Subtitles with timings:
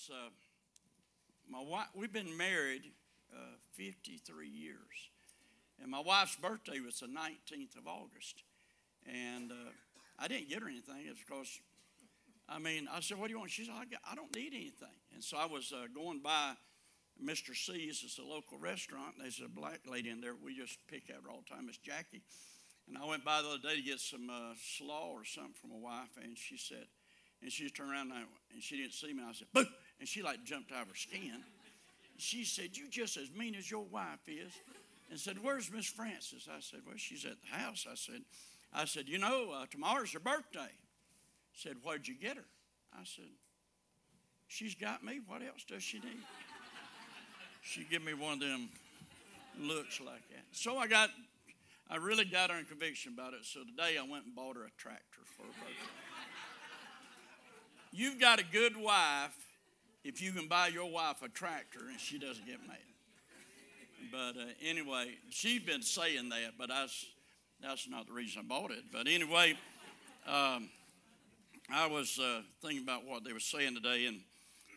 [0.00, 0.30] was uh,
[1.48, 1.86] my wife.
[1.94, 2.82] We've been married
[3.34, 4.76] uh, 53 years,
[5.80, 8.42] and my wife's birthday was the 19th of August,
[9.06, 9.70] and uh,
[10.18, 11.04] I didn't get her anything.
[11.06, 11.60] It's because,
[12.48, 14.52] I mean, I said, "What do you want?" She said, "I, got, I don't need
[14.54, 16.52] anything." And so I was uh, going by
[17.22, 17.54] Mr.
[17.54, 18.02] C's.
[18.04, 19.16] It's a local restaurant.
[19.18, 20.34] There's a black lady in there.
[20.34, 21.66] We just pick at her all the time.
[21.68, 22.22] It's Jackie.
[22.88, 25.70] And I went by the other day to get some uh, slaw or something from
[25.70, 26.86] my wife, and she said,
[27.42, 28.22] and she just turned around and, I,
[28.52, 29.22] and she didn't see me.
[29.26, 29.64] I said, boo!
[30.00, 31.44] And she like jumped out of her skin.
[32.16, 34.52] She said, You just as mean as your wife is.
[35.10, 36.48] And said, Where's Miss Frances?
[36.50, 37.86] I said, Well, she's at the house.
[37.90, 38.22] I said,
[38.72, 40.70] I said, you know, uh, tomorrow's her birthday.
[41.54, 42.44] Said, Where'd you get her?
[42.94, 43.28] I said,
[44.48, 45.20] She's got me.
[45.26, 46.24] What else does she need?
[47.62, 48.70] She give me one of them
[49.58, 50.44] looks like that.
[50.52, 51.10] So I got
[51.90, 53.40] I really got her in conviction about it.
[53.44, 55.90] So today I went and bought her a tractor for her birthday.
[57.92, 59.36] You've got a good wife
[60.04, 62.78] if you can buy your wife a tractor and she doesn't get mad.
[64.10, 67.06] But uh, anyway, she's been saying that, but that's,
[67.62, 68.84] that's not the reason I bought it.
[68.90, 69.54] But anyway,
[70.26, 70.68] um,
[71.72, 74.20] I was uh, thinking about what they were saying today, and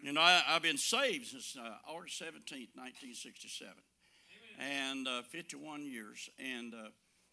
[0.03, 3.71] you know, I, have been saved since uh, August 17th, 1967,
[4.59, 6.29] and uh, 51 years.
[6.37, 6.89] And uh,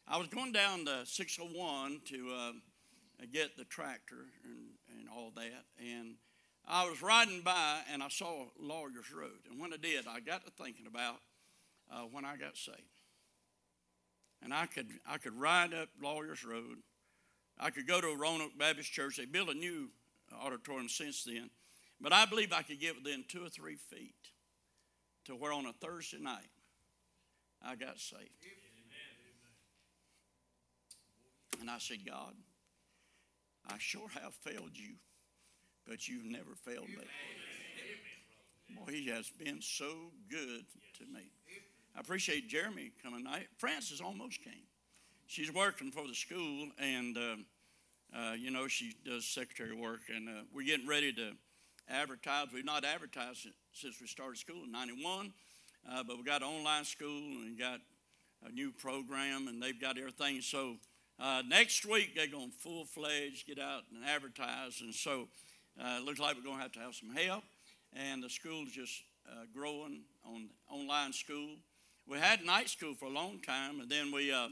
[0.06, 2.52] I was going down to 601 to uh,
[3.32, 6.14] get the tractor and, and all that, and
[6.66, 9.40] I was riding by and I saw Lawyers Road.
[9.50, 11.16] And when I did, I got to thinking about
[11.90, 12.78] uh, when I got saved.
[14.42, 16.78] And I could, I could ride up Lawyers Road.
[17.58, 19.16] I could go to Roanoke Baptist Church.
[19.16, 19.90] They built a new
[20.40, 21.50] auditorium since then.
[22.00, 24.14] But I believe I could get within two or three feet
[25.26, 26.48] to where on a Thursday night
[27.62, 28.30] I got saved.
[31.60, 32.32] And I said, God,
[33.68, 34.94] I sure have failed you
[35.90, 37.02] but you've never failed me.
[38.76, 39.92] Boy, he has been so
[40.30, 40.64] good
[40.98, 41.32] to me.
[41.96, 43.48] I appreciate Jeremy coming tonight.
[43.58, 44.62] Frances almost came.
[45.26, 47.36] She's working for the school, and uh,
[48.16, 51.32] uh, you know she does secretary work, and uh, we're getting ready to
[51.88, 52.46] advertise.
[52.54, 55.32] We've not advertised since we started school in '91,
[55.90, 57.80] uh, but we got online school and got
[58.46, 60.40] a new program, and they've got everything.
[60.40, 60.76] So
[61.18, 65.26] uh, next week they're going full fledged get out and advertise, and so
[65.82, 67.42] uh, looks like we're going to have to have some help,
[67.94, 71.56] and the school's just uh, growing on online school.
[72.06, 74.48] We had night school for a long time, and then we uh,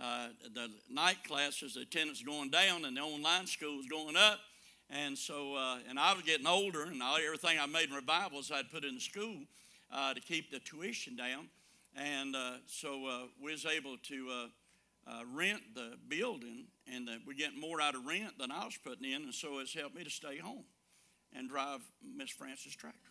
[0.00, 4.40] uh, the night classes, the attendance going down, and the online school was going up.
[4.90, 8.52] And so, uh, and I was getting older, and all, everything I made in revivals
[8.52, 9.36] I'd put in the school
[9.92, 11.48] uh, to keep the tuition down.
[11.96, 14.48] And so we was able to
[15.06, 19.10] uh, rent the building and we're getting more out of rent than I was putting
[19.10, 20.64] in, and so it's helped me to stay home
[21.34, 23.10] and drive Miss Frances' tractor.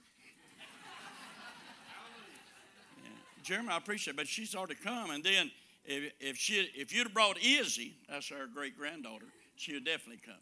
[3.04, 3.10] yeah.
[3.44, 5.52] Jeremy, I appreciate it, but she's already come, and then
[5.84, 10.22] if, if she if you'd have brought Izzy, that's our great granddaughter, she would definitely
[10.26, 10.36] come.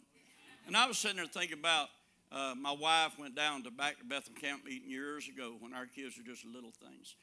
[0.66, 1.88] And I was sitting there thinking about
[2.32, 5.86] uh, my wife went down to back to Bethel camp meeting years ago when our
[5.86, 7.16] kids were just little things,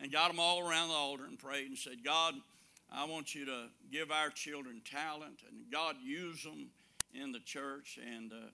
[0.00, 2.34] and got them all around the altar and prayed and said, God
[2.92, 6.70] I want you to give our children talent, and God use them
[7.14, 8.50] in the church, and uh,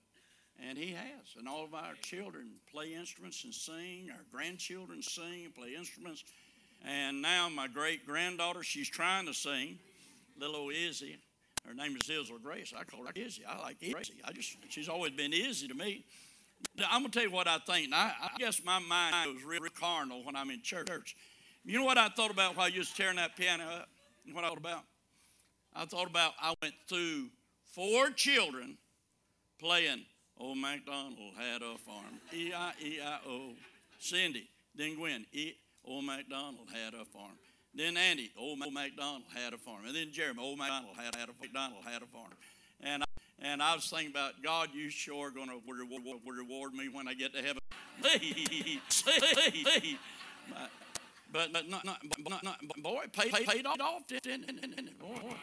[0.67, 1.35] and He has.
[1.37, 4.09] And all of our children play instruments and sing.
[4.11, 6.23] Our grandchildren sing and play instruments.
[6.85, 9.79] And now my great granddaughter, she's trying to sing.
[10.37, 11.17] Little old Izzy.
[11.67, 12.73] Her name is Israel Grace.
[12.77, 13.43] I call her Izzy.
[13.45, 14.15] I like Izzy.
[14.23, 16.03] I just she's always been Izzy to me.
[16.89, 17.93] I'm gonna tell you what I think.
[17.93, 21.15] I, I guess my mind was real carnal when I'm in church.
[21.65, 23.89] You know what I thought about while you was tearing that piano up?
[24.31, 24.83] What I thought about?
[25.75, 27.29] I thought about I went through
[27.73, 28.77] four children
[29.59, 30.05] playing
[30.39, 32.19] Old MacDonald had a farm.
[32.33, 33.53] E-I-E-I-O.
[33.99, 35.53] Cindy, then Gwen, e-
[35.85, 37.37] Old MacDonald had a farm.
[37.73, 39.85] Then Andy, Old MacDonald had a farm.
[39.85, 42.31] And then Jeremy, Old MacDonald had, had a MacDonald had a farm.
[42.81, 43.05] And I,
[43.41, 47.13] and I was thinking about God, you sure going to reward, reward me when I
[47.13, 47.61] get to heaven.
[51.33, 51.97] But, but not, not,
[52.29, 54.99] not, not boy, paid, paid, off, didn't it?
[54.99, 55.33] Boy.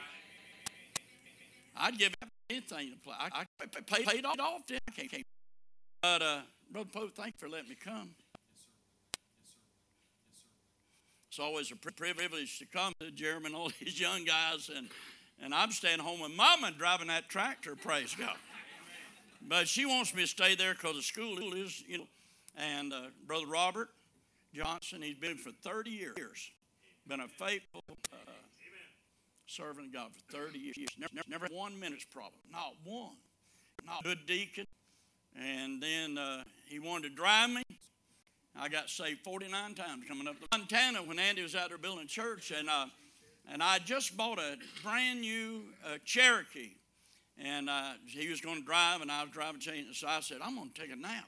[1.77, 2.15] I'd give
[2.49, 3.15] anything to play.
[3.19, 5.23] I, I paid, paid off, didn't I?
[6.01, 6.41] But, uh,
[6.71, 8.11] Brother Pope, thank you for letting me come.
[11.29, 14.89] It's always a privilege to come to Jeremy and all these young guys, and,
[15.43, 18.37] and I'm staying home with Mama driving that tractor, praise God.
[19.43, 22.07] But she wants me to stay there because the school is, you know,
[22.57, 23.89] and uh, Brother Robert,
[24.55, 25.03] Johnson.
[25.03, 26.51] He's been for 30 years.
[27.07, 27.83] Been a faithful
[28.13, 28.17] uh,
[29.47, 30.77] servant of God for 30 years.
[30.99, 32.41] Never, never, never one minute's problem.
[32.53, 33.17] Not one.
[33.87, 34.67] Not good deacon.
[35.37, 37.63] And then uh, he wanted to drive me.
[38.57, 42.07] I got saved 49 times coming up to Montana when Andy was out there building
[42.07, 42.87] church, and uh,
[43.51, 46.73] and I just bought a brand new uh, Cherokee,
[47.39, 50.39] and uh, he was going to drive, and I was driving, change, so I said,
[50.43, 51.25] "I'm going to take a nap,"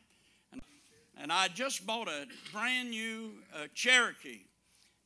[1.22, 4.40] and I just bought a brand new uh, Cherokee,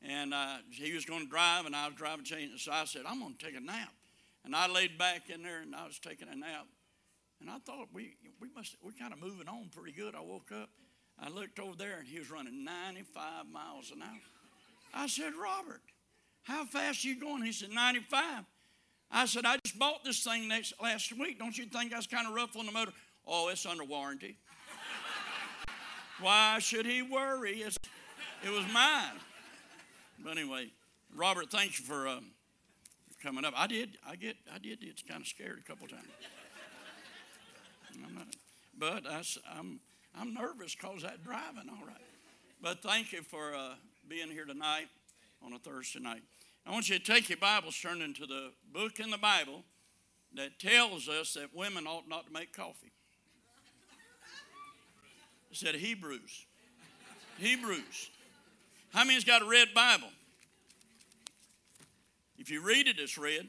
[0.01, 2.25] and uh, he was going to drive, and I was driving,
[2.57, 3.93] so I said, "I'm going to take a nap,"
[4.43, 6.65] and I laid back in there, and I was taking a nap,
[7.39, 10.15] and I thought we we must we're kind of moving on pretty good.
[10.15, 10.69] I woke up.
[11.19, 14.19] I looked over there and he was running 95 miles an hour.
[14.93, 15.81] I said, Robert,
[16.43, 17.41] how fast are you going?
[17.41, 18.43] He said, 95.
[19.09, 21.39] I said, I just bought this thing next, last week.
[21.39, 22.91] Don't you think I was kind of rough on the motor?
[23.25, 24.37] Oh, it's under warranty.
[26.19, 27.61] Why should he worry?
[27.61, 27.77] It's,
[28.43, 29.19] it was mine.
[30.23, 30.71] But anyway,
[31.15, 32.31] Robert, thank you for um,
[33.21, 33.53] coming up.
[33.55, 36.07] I did, I get, I did It's kind of scared a couple times.
[38.15, 38.27] Not,
[38.77, 39.23] but I,
[39.57, 39.79] I'm
[40.19, 41.95] I'm nervous because that driving, all right.
[42.61, 43.73] But thank you for uh,
[44.09, 44.87] being here tonight
[45.45, 46.21] on a Thursday night.
[46.65, 49.63] I want you to take your Bibles, turn into the book in the Bible
[50.35, 52.91] that tells us that women ought not to make coffee.
[55.57, 56.45] Said Hebrews.
[57.39, 58.11] Hebrews.
[58.93, 60.09] How many's got a red Bible?
[62.37, 63.47] If you read it, it's red.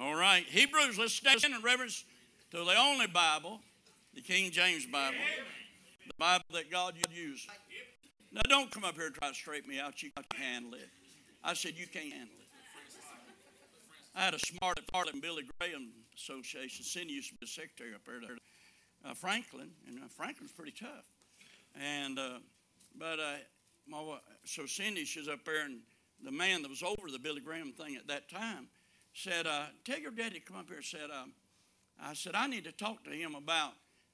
[0.00, 0.44] All right.
[0.44, 2.04] Hebrews, let's stand in reverence
[2.52, 3.58] to the only Bible
[4.14, 5.18] the King James Bible,
[6.06, 7.48] the Bible that God used.
[8.30, 10.04] Now, don't come up here and try to straighten me out.
[10.04, 10.88] You can't handle it.
[11.42, 12.46] I said, You can't handle it.
[14.14, 16.84] I had a smart part in Billy Graham Association.
[16.84, 18.36] Cindy used to be a secretary up there
[19.04, 21.04] uh, Franklin, and uh, Franklin's pretty tough.
[21.80, 22.38] And, uh,
[22.98, 23.36] but, uh,
[23.86, 24.02] my,
[24.44, 25.80] so Cindy, she's up there, and
[26.24, 28.68] the man that was over the Billy Graham thing at that time
[29.12, 29.46] said,
[29.84, 30.82] Tell your daddy to come up here.
[30.82, 31.32] Said, um,
[32.02, 33.72] I said, I need to talk to him about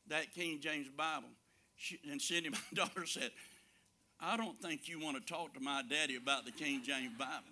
[0.09, 1.29] that King James Bible.
[1.77, 3.31] She, and Cindy, my daughter, said,
[4.21, 7.49] I don't think you want to talk to my daddy about the King James Bible.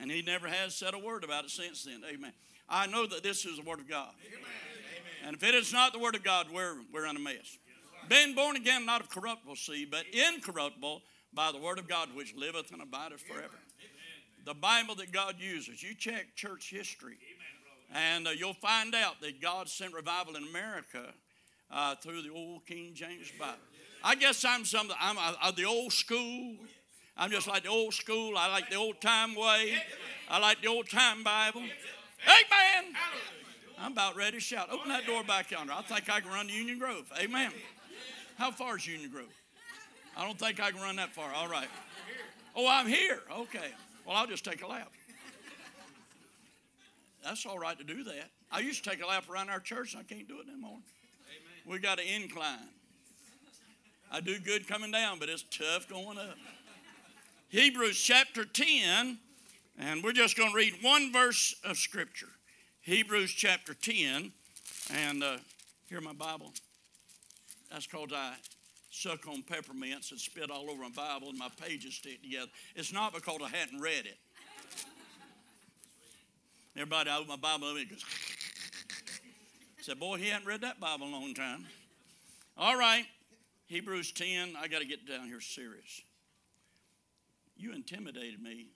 [0.00, 2.02] And he never has said a word about it since then.
[2.08, 2.32] Amen.
[2.68, 4.12] I know that this is the Word of God.
[4.26, 4.71] Amen.
[5.24, 7.58] And if it is not the Word of God, we're, we're in a mess.
[8.08, 11.02] Being born again, not of corruptible seed, but incorruptible
[11.32, 13.58] by the Word of God, which liveth and abideth forever.
[14.44, 15.82] The Bible that God uses.
[15.82, 17.16] You check church history,
[17.94, 21.14] and uh, you'll find out that God sent revival in America
[21.70, 23.54] uh, through the old King James Bible.
[24.02, 24.90] I guess I'm some.
[25.00, 26.56] I'm the old school.
[27.16, 28.36] I'm just like the old school.
[28.36, 29.74] I like the old time way.
[30.28, 31.60] I like the old time Bible.
[31.60, 32.94] Amen.
[33.78, 34.68] I'm about ready to shout.
[34.70, 35.72] Open that door back yonder.
[35.72, 37.10] I think I can run to Union Grove.
[37.20, 37.50] Amen.
[38.38, 39.32] How far is Union Grove?
[40.16, 41.32] I don't think I can run that far.
[41.34, 41.68] All right.
[42.54, 43.20] Oh, I'm here.
[43.30, 43.72] Okay.
[44.06, 44.92] Well, I'll just take a lap.
[47.24, 48.30] That's all right to do that.
[48.50, 50.70] I used to take a lap around our church, and I can't do it anymore
[50.72, 51.72] Amen.
[51.72, 52.68] we got an incline.
[54.10, 56.36] I do good coming down, but it's tough going up.
[57.48, 59.18] Hebrews chapter 10,
[59.78, 62.28] and we're just going to read one verse of Scripture.
[62.82, 64.32] Hebrews chapter 10,
[64.92, 65.36] and uh,
[65.88, 66.52] here my Bible.
[67.70, 68.34] That's because I
[68.90, 72.50] suck on peppermints and spit all over my Bible and my pages stick together.
[72.74, 74.18] It's not because I hadn't read it.
[76.74, 78.04] Everybody I open my Bible and goes,
[79.80, 81.64] Said, boy, he hadn't read that Bible in a long time.
[82.58, 83.04] All right,
[83.68, 84.54] Hebrews 10.
[84.60, 86.02] I got to get down here serious.
[87.56, 88.70] You intimidated me.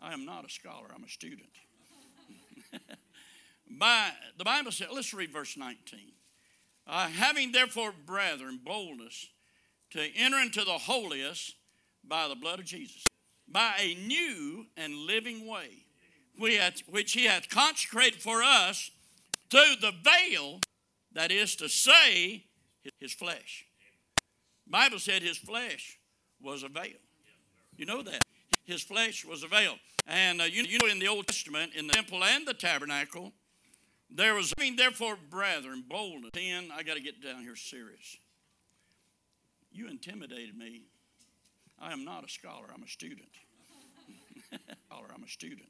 [0.00, 1.50] I am not a scholar, I'm a student.
[3.70, 6.12] By the Bible said, let's read verse 19.
[6.86, 9.28] Uh, having therefore, brethren, boldness
[9.90, 11.54] to enter into the holiest
[12.02, 13.10] by the blood of Jesus,
[13.46, 15.84] by a new and living way,
[16.38, 18.90] which he hath consecrated for us
[19.50, 20.60] through the veil,
[21.12, 22.44] that is to say,
[23.00, 23.66] his flesh.
[24.66, 25.98] Bible said his flesh
[26.40, 26.98] was a veil.
[27.76, 28.24] You know that.
[28.64, 29.74] His flesh was a veil.
[30.06, 33.32] And uh, you, you, know, in the Old Testament, in the temple and the tabernacle,
[34.10, 36.30] there was, I mean, therefore, brethren, boldness.
[36.32, 38.16] Ten, I got to get down here serious.
[39.70, 40.82] You intimidated me.
[41.80, 43.28] I am not a scholar, I'm a student.
[44.86, 45.68] scholar, I'm a student.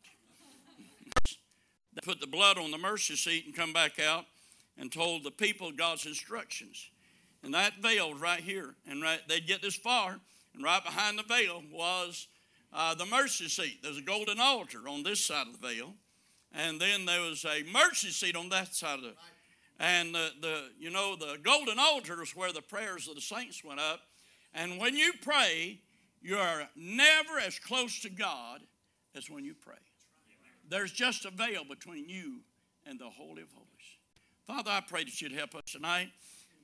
[1.94, 4.24] They put the blood on the mercy seat and come back out
[4.78, 6.90] and told the people God's instructions.
[7.42, 10.20] And that veil right here, and right, they'd get this far,
[10.54, 12.28] and right behind the veil was
[12.72, 13.82] uh, the mercy seat.
[13.82, 15.94] There's a golden altar on this side of the veil,
[16.54, 19.14] and then there was a mercy seat on that side of the.
[19.80, 23.62] And the, the you know the golden altar is where the prayers of the saints
[23.62, 24.00] went up,
[24.52, 25.80] and when you pray,
[26.20, 28.60] you are never as close to God
[29.14, 29.76] as when you pray.
[30.68, 32.40] There's just a veil between you
[32.86, 33.68] and the Holy of Holies.
[34.46, 36.08] Father, I pray that you'd help us tonight.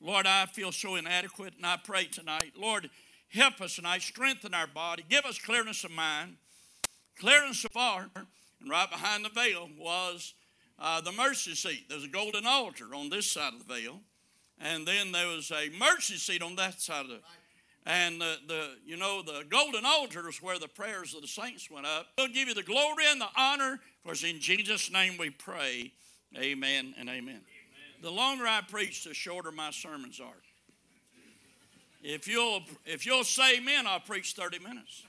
[0.00, 2.91] Lord, I feel so inadequate, and I pray tonight, Lord,
[3.29, 6.37] help us tonight, strengthen our body, give us clearness of mind,
[7.19, 8.11] clearness of heart.
[8.64, 10.33] And right behind the veil was
[10.78, 11.85] uh, the mercy seat.
[11.90, 14.00] There's a golden altar on this side of the veil,
[14.59, 17.21] and then there was a mercy seat on that side of the.
[17.85, 21.71] And the, the you know the golden altar is where the prayers of the saints
[21.71, 22.06] went up.
[22.16, 25.92] We'll give you the glory and the honor, it's in Jesus' name we pray.
[26.35, 27.21] Amen and amen.
[27.21, 27.42] amen.
[28.00, 30.40] The longer I preach, the shorter my sermons are.
[32.02, 35.02] If you'll if you'll say amen, I'll preach 30 minutes.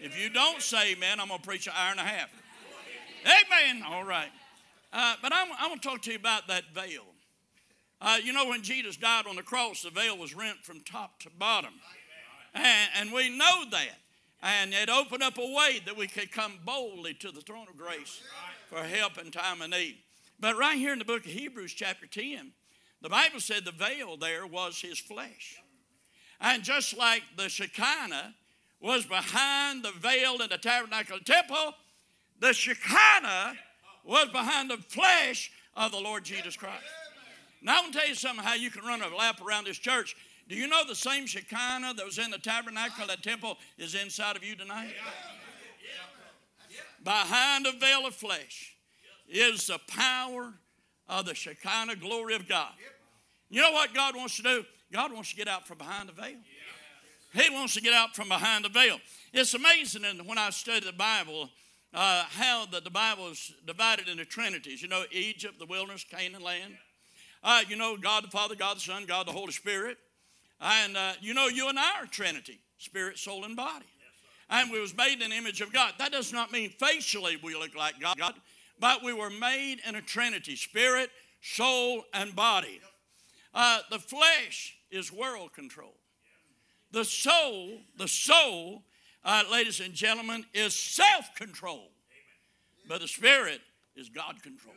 [0.00, 2.30] If you don't say amen, I'm gonna preach an hour and a half.
[3.24, 3.82] Amen.
[3.86, 4.30] All right.
[4.92, 7.04] Uh, but I'm, I'm going to talk to you about that veil.
[8.00, 11.20] Uh, you know, when Jesus died on the cross, the veil was rent from top
[11.20, 11.74] to bottom.
[12.54, 13.98] And, and we know that.
[14.42, 17.76] And it opened up a way that we could come boldly to the throne of
[17.76, 18.22] grace
[18.68, 19.98] for help in time of need.
[20.38, 22.52] But right here in the book of Hebrews, chapter 10,
[23.02, 25.60] the Bible said the veil there was his flesh.
[26.40, 28.34] And just like the Shekinah
[28.80, 31.74] was behind the veil in the tabernacle temple,
[32.40, 33.54] the Shekinah
[34.04, 36.82] was behind the flesh of the Lord Jesus Christ.
[37.62, 39.78] Now, I want to tell you something how you can run a lap around this
[39.78, 40.16] church.
[40.48, 44.36] Do you know the same Shekinah that was in the tabernacle, that temple, is inside
[44.36, 44.94] of you tonight?
[47.04, 48.74] Behind a veil of flesh
[49.28, 50.52] is the power
[51.08, 52.72] of the Shekinah glory of God.
[53.48, 54.64] You know what God wants to do?
[54.92, 56.36] God wants to get out from behind the veil.
[57.32, 58.98] He wants to get out from behind the veil.
[59.32, 61.48] It's amazing when I study the Bible
[61.92, 64.82] uh, how the, the Bible is divided into trinities.
[64.82, 66.74] You know, Egypt, the wilderness, Canaan land.
[67.42, 69.98] Uh, you know, God the Father, God the Son, God the Holy Spirit.
[70.60, 73.86] And uh, you know, you and I are Trinity, spirit, soul, and body.
[74.50, 75.94] and we was made in the image of God.
[75.98, 78.34] That does not mean facially we look like God,
[78.78, 82.80] but we were made in a Trinity, spirit, soul, and body.
[83.54, 85.94] Uh, the flesh is world control.
[86.92, 88.82] The soul, the soul
[89.24, 91.88] uh, ladies and gentlemen, is self control.
[92.88, 93.60] But the Spirit
[93.96, 94.74] is God control.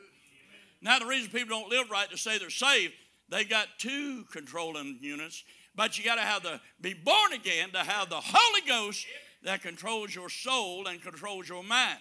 [0.82, 2.94] Now, the reason people don't live right to say they're saved,
[3.30, 5.44] they got two controlling units,
[5.76, 9.06] but you got to have the be born again to have the Holy Ghost
[9.44, 12.00] that controls your soul and controls your mind.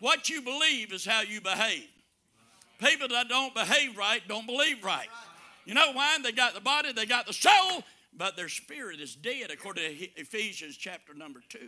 [0.00, 1.88] What you believe is how you behave.
[2.78, 5.08] People that don't behave right don't believe right.
[5.64, 6.18] You know why?
[6.22, 7.82] They got the body, they got the soul,
[8.16, 11.58] but their spirit is dead, according to Ephesians chapter number 2.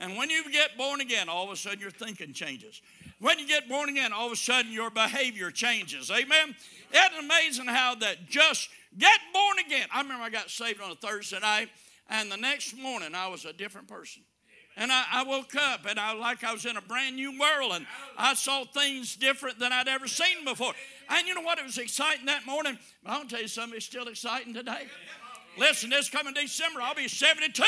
[0.00, 2.80] And when you get born again, all of a sudden your thinking changes.
[3.18, 6.10] When you get born again, all of a sudden your behavior changes.
[6.10, 6.54] Amen?
[6.92, 9.88] It's amazing how that just get born again.
[9.92, 11.68] I remember I got saved on a Thursday night,
[12.08, 14.22] and the next morning I was a different person.
[14.76, 17.72] And I, I, woke up and I like I was in a brand new world
[17.72, 17.84] and
[18.16, 20.72] I saw things different than I'd ever seen before.
[21.08, 21.58] And you know what?
[21.58, 22.78] It was exciting that morning.
[23.02, 24.86] But I'll tell you something, it's still exciting today.
[25.56, 27.62] Listen, this coming December, I'll be 72.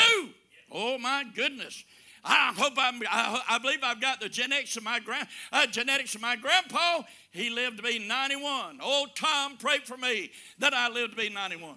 [0.71, 1.83] Oh my goodness.
[2.23, 6.13] I hope I'm, I, I believe I've got the genetics of my grand, uh, genetics
[6.13, 7.01] of my grandpa.
[7.31, 8.79] He lived to be 91.
[8.79, 11.75] Old Tom prayed for me that I lived to be 91.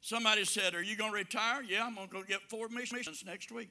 [0.00, 1.62] Somebody said, Are you going to retire?
[1.62, 3.70] Yeah, I'm going to go get four missions next week.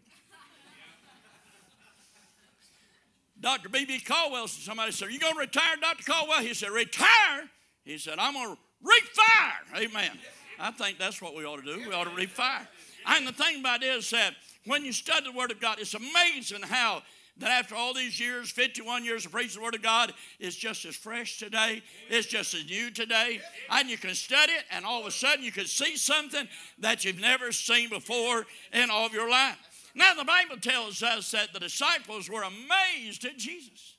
[3.39, 3.69] Dr.
[3.69, 3.99] B.B.
[3.99, 6.03] Caldwell, said, somebody said, Are you going to retire, Dr.
[6.03, 6.41] Caldwell?
[6.41, 7.49] He said, Retire?
[7.85, 9.81] He said, I'm going to refire.
[9.81, 10.11] Amen.
[10.59, 11.87] I think that's what we ought to do.
[11.87, 12.67] We ought to refire.
[13.05, 14.33] And the thing about it is that
[14.65, 17.03] when you study the Word of God, it's amazing how
[17.37, 20.85] that after all these years, 51 years of preaching the Word of God, it's just
[20.85, 21.83] as fresh today.
[22.09, 23.41] It's just as new today.
[23.69, 26.47] And you can study it, and all of a sudden you can see something
[26.79, 29.57] that you've never seen before in all of your life.
[29.93, 33.95] Now, the Bible tells us that the disciples were amazed at Jesus.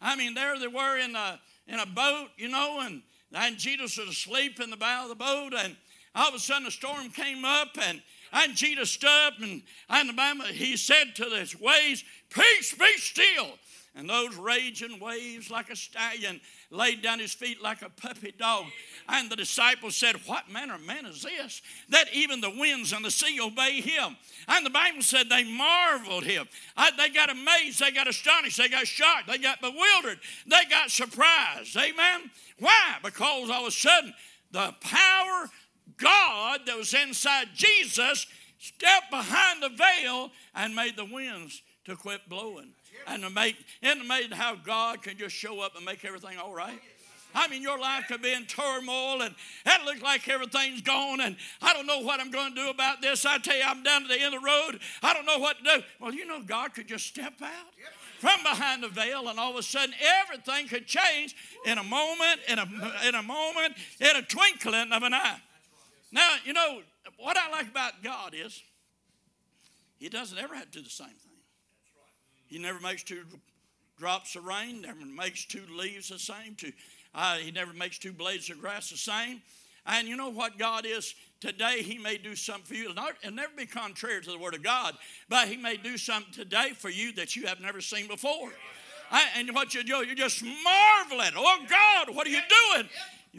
[0.00, 3.02] I mean, there they were in a, in a boat, you know, and
[3.34, 5.76] and Jesus was asleep in the bow of the boat, and
[6.14, 10.08] all of a sudden a storm came up, and, and Jesus stood up, and, and
[10.08, 13.50] the Bible, he said to the waves, Peace, be still.
[13.96, 18.66] And those raging waves, like a stallion, laid down his feet like a puppy dog.
[19.08, 21.62] And the disciples said, What manner of man is this?
[21.88, 24.16] That even the winds and the sea obey him.
[24.48, 26.48] And the Bible said they marveled him.
[26.76, 30.90] Uh, they got amazed, they got astonished, they got shocked, they got bewildered, they got
[30.90, 31.76] surprised.
[31.76, 32.30] Amen.
[32.58, 32.96] Why?
[33.02, 34.14] Because all of a sudden,
[34.52, 35.48] the power
[35.96, 38.26] God that was inside Jesus
[38.58, 42.72] stepped behind the veil and made the winds to quit blowing.
[43.06, 46.54] And to make and make how God can just show up and make everything all
[46.54, 46.80] right.
[47.34, 51.36] I mean, your life could be in turmoil and it looks like everything's gone and
[51.62, 53.24] I don't know what I'm going to do about this.
[53.24, 54.80] I tell you, I'm down to the end of the road.
[55.02, 55.82] I don't know what to do.
[56.00, 57.50] Well, you know, God could just step out
[58.18, 62.40] from behind the veil and all of a sudden everything could change in a moment,
[62.48, 62.68] in a,
[63.06, 65.40] in a moment, in a twinkling of an eye.
[66.12, 66.80] Now, you know,
[67.18, 68.62] what I like about God is
[69.98, 71.29] He doesn't ever have to do the same thing.
[72.50, 73.22] He never makes two
[73.98, 76.72] drops of rain, never makes two leaves the same, two
[77.14, 79.42] uh, he never makes two blades of grass the same.
[79.86, 81.14] And you know what God is?
[81.40, 82.90] Today, He may do something for you.
[82.90, 84.94] It'll never be contrary to the Word of God,
[85.28, 88.52] but He may do something today for you that you have never seen before.
[89.36, 92.42] And what you do, you just marvel at, Oh, God, what are you
[92.74, 92.88] doing?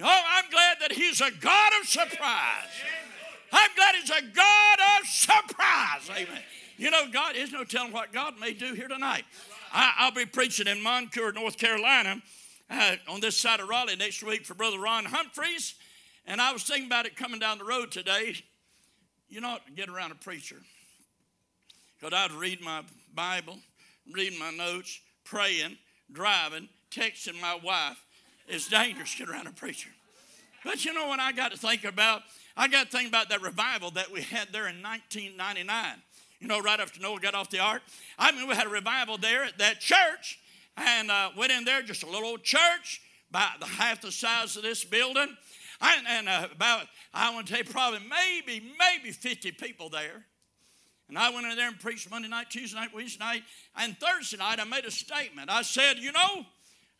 [0.01, 2.73] Oh, I'm glad that He's a God of surprise.
[3.53, 6.09] I'm glad He's a God of surprise.
[6.09, 6.41] Amen.
[6.81, 9.23] You know, God, there's no telling what God may do here tonight.
[9.71, 12.19] I, will be preaching in Moncure, North Carolina
[12.71, 15.75] uh, on this side of Raleigh next week for Brother Ron Humphreys.
[16.25, 18.33] And I was thinking about it coming down the road today.
[19.29, 20.55] You know, get around a preacher.
[21.99, 22.81] Because I'd read my
[23.13, 23.59] Bible,
[24.11, 25.77] reading my notes, praying,
[26.11, 28.03] driving, texting my wife.
[28.47, 29.91] It's dangerous to get around a preacher.
[30.65, 32.23] But you know, what I got to think about,
[32.57, 36.01] I got to think about that revival that we had there in 1999.
[36.41, 37.83] You know, right after Noah got off the ark.
[38.17, 40.39] I mean, we had a revival there at that church
[40.75, 44.57] and uh, went in there, just a little old church, about the half the size
[44.57, 45.37] of this building.
[45.79, 50.25] And, uh, about, I want to tell you, probably maybe, maybe 50 people there.
[51.09, 53.43] And I went in there and preached Monday night, Tuesday night, Wednesday night,
[53.75, 55.49] and Thursday night I made a statement.
[55.51, 56.45] I said, you know,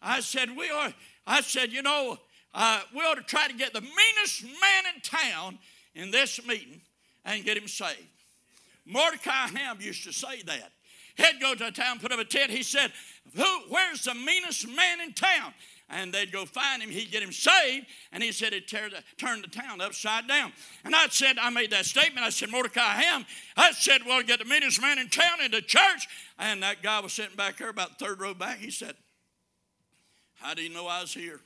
[0.01, 0.93] I said, we are,
[1.25, 2.17] I said, you know,
[2.53, 5.59] uh, we ought to try to get the meanest man in town
[5.95, 6.81] in this meeting
[7.25, 8.20] and get him saved.
[8.85, 10.71] Mordecai Ham used to say that.
[11.17, 12.51] He'd go to a town, put up a tent.
[12.51, 12.91] He said,
[13.35, 15.53] Who, Where's the meanest man in town?
[15.89, 16.89] And they'd go find him.
[16.89, 17.85] He'd get him saved.
[18.13, 20.53] And he said, It the, turned the town upside down.
[20.85, 22.25] And I said, I made that statement.
[22.25, 23.25] I said, Mordecai Ham.
[23.57, 26.07] I said, Well, get the meanest man in town into church.
[26.39, 28.59] And that guy was sitting back there, about the third row back.
[28.59, 28.95] He said,
[30.35, 31.41] How do you know I was here?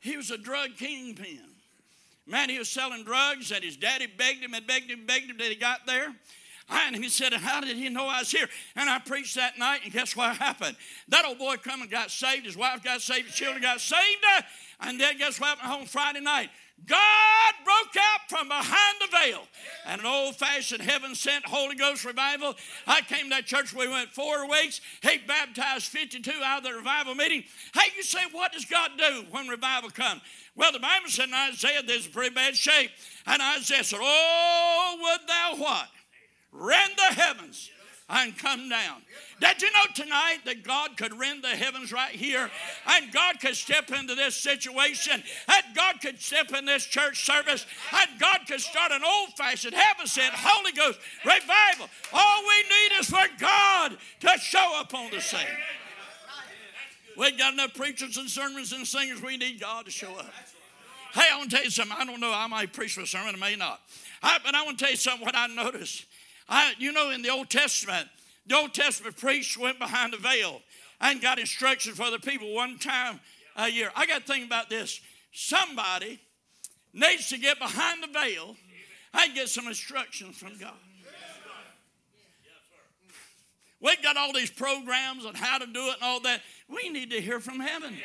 [0.00, 1.55] he was a drug kingpin.
[2.26, 5.38] Man, he was selling drugs, and his daddy begged him and begged him, begged him
[5.38, 6.14] that he got there.
[6.68, 8.48] And he said, How did he know I was here?
[8.74, 10.76] And I preached that night, and guess what happened?
[11.08, 12.44] That old boy come and got saved.
[12.44, 13.26] His wife got saved.
[13.26, 14.24] His children got saved.
[14.80, 16.50] And then guess what happened home Friday night?
[16.84, 19.42] God broke out from behind the veil.
[19.86, 22.54] And an old fashioned heaven sent Holy Ghost revival.
[22.86, 24.80] I came to that church, we went four weeks.
[25.02, 27.44] He baptized 52 out of the revival meeting.
[27.74, 30.20] Hey, you say, what does God do when revival comes?
[30.54, 32.90] Well, the Bible said in Isaiah, there's a pretty bad shape.
[33.26, 35.88] And Isaiah said, Oh, would thou what?
[36.58, 37.70] rend the heavens
[38.08, 39.02] and come down.
[39.40, 42.48] Did you know tonight that God could rend the heavens right here?
[42.86, 45.22] And God could step into this situation.
[45.48, 47.66] And God could step in this church service.
[47.92, 51.88] And God could start an old fashioned, heaven sent, Holy Ghost revival.
[52.12, 55.40] All we need is for God to show up on the scene.
[57.16, 59.22] We've got enough preachers and sermons and singers.
[59.22, 60.30] We need God to show up.
[61.12, 61.96] Hey, I want to tell you something.
[61.98, 62.30] I don't know.
[62.32, 63.80] I might preach a sermon, I may not.
[64.22, 65.24] I, but I want to tell you something.
[65.24, 66.04] What I noticed
[66.48, 68.08] I, you know, in the Old Testament,
[68.46, 70.60] the Old Testament priests went behind the veil
[71.00, 73.20] and got instructions for the people one time
[73.56, 73.90] a year.
[73.96, 75.00] I got to think about this.
[75.32, 76.20] Somebody
[76.92, 78.56] needs to get behind the veil
[79.12, 80.74] and get some instructions from God.
[83.86, 86.40] We've got all these programs on how to do it and all that.
[86.68, 87.96] We need to hear from heaven.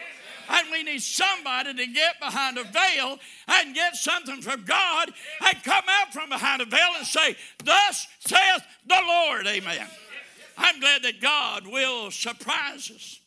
[0.47, 3.17] And we need somebody to get behind a veil
[3.47, 5.11] and get something from God
[5.43, 9.47] and come out from behind a veil and say, Thus saith the Lord.
[9.47, 9.87] Amen.
[10.55, 13.19] I'm glad that God will surprise us.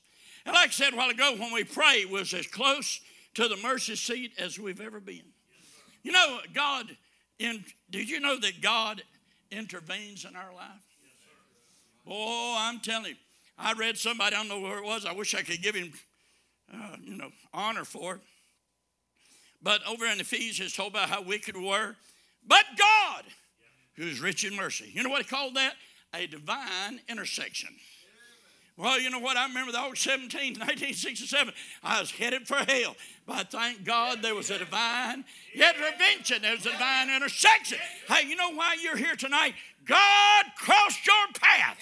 [0.46, 3.00] And like I said a while ago, when we pray, was as close
[3.34, 5.24] to the mercy seat as we've ever been.
[6.04, 6.96] You know, God,
[7.40, 9.02] in, did you know that God
[9.50, 10.83] intervenes in our life?
[12.06, 13.16] Oh, I'm telling you.
[13.56, 15.06] I read somebody, I don't know where it was.
[15.06, 15.92] I wish I could give him
[16.72, 18.16] uh, you know, honor for.
[18.16, 18.20] It.
[19.62, 21.96] But over in Ephesians, told about how wicked we were.
[22.46, 23.24] But God,
[23.94, 24.90] who's rich in mercy.
[24.92, 25.74] You know what he called that?
[26.14, 27.70] A divine intersection.
[28.76, 29.37] Well, you know what?
[29.37, 31.54] I remember the August 17, 1967.
[31.82, 32.96] I was headed for hell.
[33.26, 36.42] But thank God there was a divine intervention.
[36.42, 37.78] There was a divine intersection.
[38.08, 39.54] Hey, you know why you're here tonight?
[39.87, 41.78] God crossed your path.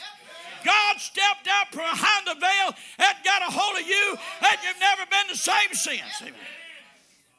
[0.64, 5.02] God stepped out behind the veil and got a hold of you, and you've never
[5.10, 6.20] been the same since.
[6.20, 6.34] Amen.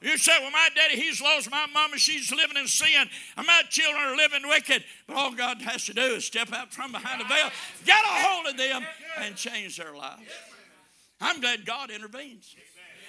[0.04, 1.50] You say, Well, my daddy, he's lost.
[1.50, 3.10] My mama, she's living in sin.
[3.38, 4.84] And my children are living wicked.
[5.08, 7.50] But all God has to do is step out from behind the veil,
[7.86, 8.86] get a hold of them,
[9.22, 10.30] and change their lives.
[11.22, 12.54] I'm glad God intervenes.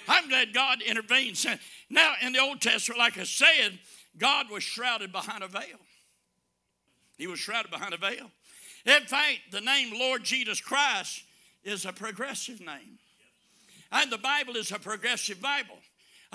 [0.07, 1.45] I'm glad God intervenes.
[1.89, 3.77] Now, in the Old Testament, like I said,
[4.17, 5.79] God was shrouded behind a veil.
[7.17, 8.31] He was shrouded behind a veil.
[8.85, 11.23] In fact, the name Lord Jesus Christ
[11.63, 12.99] is a progressive name.
[13.91, 15.79] And the Bible is a progressive Bible.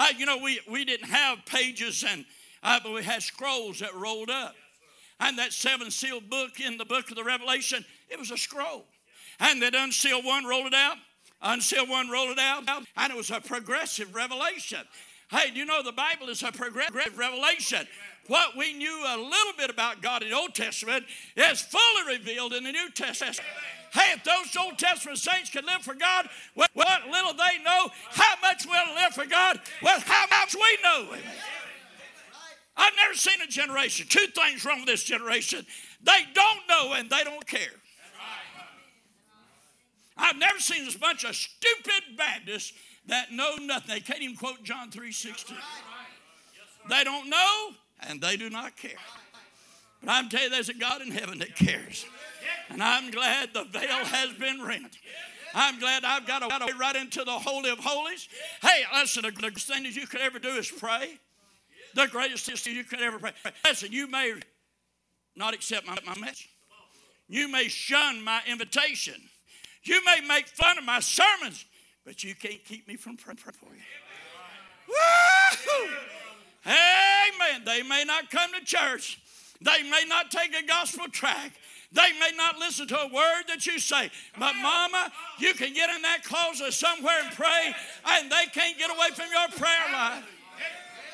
[0.00, 2.24] Uh, you know, we, we didn't have pages, and
[2.62, 4.54] uh, but we had scrolls that rolled up.
[5.20, 8.86] And that seven sealed book in the book of the Revelation, it was a scroll.
[9.40, 10.96] And that unsealed one rolled it out,
[11.42, 12.64] unsealed one rolled it out,
[12.96, 14.80] and it was a progressive revelation.
[15.30, 17.86] Hey, do you know the Bible is a progressive revelation?
[18.30, 22.52] What we knew a little bit about God in the Old Testament is fully revealed
[22.52, 23.40] in the New Testament.
[23.92, 28.34] Hey, if those Old Testament saints could live for God, what little they know, how
[28.40, 31.08] much we'll live for God with how much we know.
[32.76, 34.06] I've never seen a generation.
[34.08, 35.66] Two things wrong with this generation
[36.00, 37.74] they don't know and they don't care.
[40.16, 42.74] I've never seen this bunch of stupid Baptists
[43.06, 43.92] that know nothing.
[43.92, 45.56] They can't even quote John 3 16.
[46.88, 47.70] They don't know
[48.08, 48.92] and they do not care.
[50.02, 52.06] But I'm telling you, there's a God in heaven that cares.
[52.70, 54.98] And I'm glad the veil has been rent.
[55.54, 58.28] I'm glad I've got a way right into the Holy of Holies.
[58.62, 61.18] Hey, listen, the greatest thing that you could ever do is pray.
[61.94, 63.32] The greatest thing you could ever pray.
[63.64, 64.34] Listen, you may
[65.36, 66.48] not accept my, my message.
[67.28, 69.14] You may shun my invitation.
[69.82, 71.64] You may make fun of my sermons,
[72.04, 73.82] but you can't keep me from praying for you.
[74.88, 75.90] Woo!
[76.66, 77.62] Amen.
[77.64, 79.20] They may not come to church.
[79.60, 81.52] They may not take a gospel track.
[81.92, 85.90] They may not listen to a word that you say, but mama, you can get
[85.90, 87.74] in that closet somewhere and pray,
[88.06, 90.24] and they can't get away from your prayer life.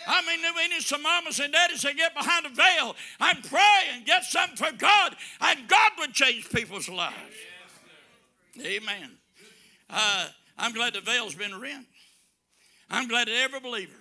[0.06, 3.90] I mean, we need some mamas and daddies that get behind a veil and pray
[3.94, 7.14] and get something for God, and God would change people's lives.
[8.60, 9.12] Amen.
[9.88, 10.28] Uh,
[10.58, 11.86] I'm glad the veil's been rent.
[12.90, 13.96] I'm glad that every believer.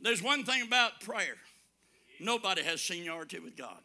[0.00, 1.36] There's one thing about prayer
[2.20, 3.78] nobody has seniority with God.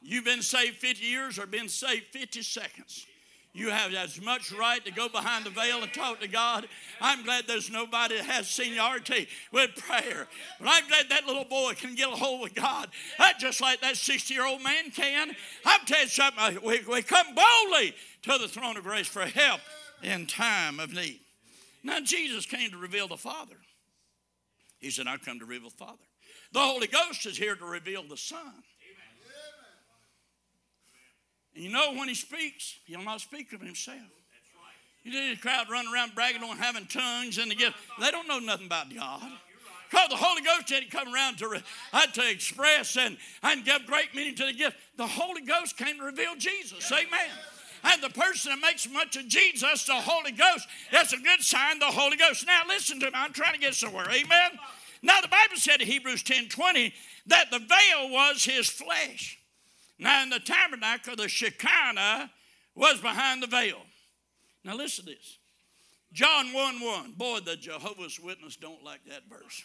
[0.00, 3.06] You've been saved 50 years or been saved 50 seconds.
[3.52, 6.68] You have as much right to go behind the veil and talk to God.
[7.00, 10.28] I'm glad there's nobody that has seniority with prayer.
[10.60, 13.80] But I'm glad that little boy can get a hold of God That just like
[13.80, 15.34] that 60 year old man can.
[15.64, 19.60] I'm telling you something, we, we come boldly to the throne of grace for help
[20.02, 21.20] in time of need.
[21.82, 23.56] Now, Jesus came to reveal the Father.
[24.78, 25.98] He said, I've come to reveal the Father.
[26.52, 28.62] The Holy Ghost is here to reveal the Son.
[31.54, 33.98] And you know, when he speaks, he'll not speak of himself.
[35.02, 37.76] You see the crowd running around bragging on having tongues and the gift.
[38.00, 39.22] They don't know nothing about God.
[39.90, 41.62] Because the Holy Ghost didn't come around to,
[41.94, 44.76] uh, to express and, and give great meaning to the gift.
[44.96, 46.92] The Holy Ghost came to reveal Jesus.
[46.92, 47.30] Amen.
[47.84, 51.78] And the person that makes much of Jesus, the Holy Ghost, that's a good sign,
[51.78, 52.46] the Holy Ghost.
[52.46, 53.12] Now listen to me.
[53.14, 54.06] I'm trying to get somewhere.
[54.10, 54.50] Amen.
[55.02, 56.92] Now the Bible said in Hebrews 10 20
[57.26, 59.38] that the veil was his flesh.
[59.98, 62.30] Now, in the tabernacle, the Shekinah
[62.74, 63.78] was behind the veil.
[64.64, 65.38] Now, listen to this.
[66.12, 67.12] John 1 1.
[67.12, 69.62] Boy, the Jehovah's Witness don't like that verse.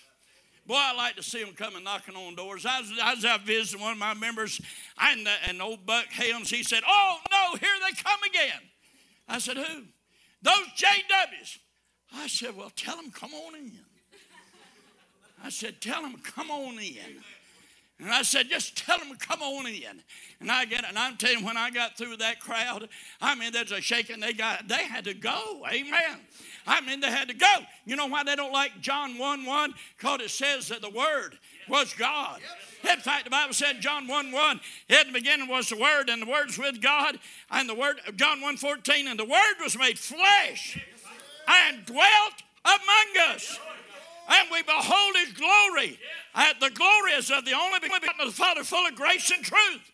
[0.65, 2.65] Boy, I like to see them coming knocking on doors.
[2.65, 4.61] I was, I was out visiting one of my members,
[4.99, 8.61] and, and old Buck Helms, he said, Oh, no, here they come again.
[9.27, 9.83] I said, Who?
[10.41, 11.57] Those JWs.
[12.15, 13.71] I said, Well, tell them, come on in.
[15.43, 17.21] I said, Tell them, come on in.
[18.03, 20.01] And I said, just tell them to come on in.
[20.41, 20.89] And I get it.
[20.89, 22.89] And I'm telling you, when I got through that crowd,
[23.21, 24.19] I mean, there's a shaking.
[24.19, 25.63] They got, they had to go.
[25.71, 26.19] Amen.
[26.67, 27.53] I mean, they had to go.
[27.85, 29.73] You know why they don't like John 1 1?
[29.97, 31.37] Because it says that the Word
[31.69, 32.41] was God.
[32.91, 36.21] In fact, the Bible said John 1 1, in the beginning was the Word, and
[36.21, 37.17] the Word's with God.
[37.51, 40.85] And the Word, John 1 14, and the Word was made flesh
[41.47, 43.59] and dwelt among us
[44.29, 45.99] and we behold his glory.
[46.35, 49.43] And the glory is of the only begotten of the Father, full of grace and
[49.43, 49.91] truth.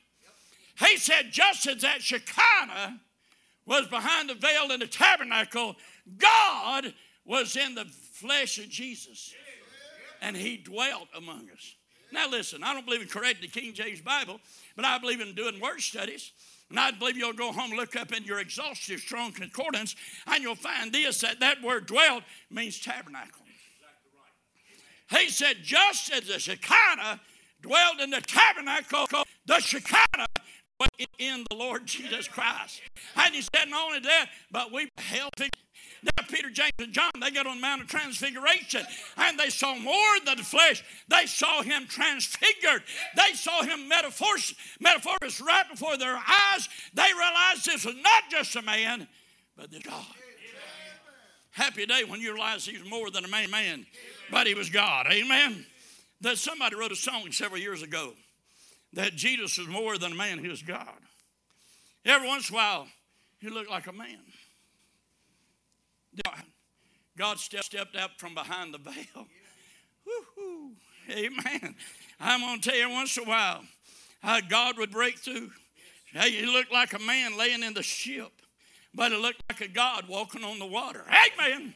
[0.79, 2.99] He said, just as that Shekinah
[3.65, 5.75] was behind the veil in the tabernacle,
[6.17, 6.93] God
[7.25, 9.33] was in the flesh of Jesus.
[10.21, 11.75] And he dwelt among us.
[12.11, 14.39] Now, listen, I don't believe in correcting the King James Bible,
[14.75, 16.31] but I believe in doing word studies.
[16.69, 19.95] And I believe you'll go home look up in your exhaustive strong concordance,
[20.27, 23.38] and you'll find this that that word dwelt means tabernacle.
[25.09, 27.19] He said, just as the Shekinah
[27.61, 29.07] dwelled in the tabernacle,
[29.45, 30.27] the Shekinah
[30.79, 32.81] was in the Lord Jesus Christ.
[33.15, 35.55] And he said, not only that, but we beheld it."
[36.03, 38.83] now, Peter, James, and John, they got on the Mount of Transfiguration
[39.17, 40.83] and they saw more than the flesh.
[41.09, 42.83] They saw him transfigured.
[43.15, 46.69] They saw him metaphors, metaphors right before their eyes.
[46.93, 49.07] They realized this was not just a man,
[49.57, 50.05] but this God.
[51.51, 53.85] Happy day when you realize he's more than a man, man,
[54.31, 55.07] but he was God.
[55.11, 55.65] Amen.
[56.21, 58.13] That somebody wrote a song several years ago
[58.93, 60.87] that Jesus was more than a man, he was God.
[62.05, 62.87] Every once in a while,
[63.39, 64.19] he looked like a man.
[67.17, 68.93] God stepped up from behind the veil.
[70.05, 70.71] Woo-hoo.
[71.11, 71.75] Amen.
[72.19, 73.61] I'm going to tell you once in a while
[74.21, 75.51] how God would break through.
[76.13, 78.31] Hey, he looked like a man laying in the ship,
[78.93, 81.03] but it looked like a God walking on the water.
[81.07, 81.73] Amen.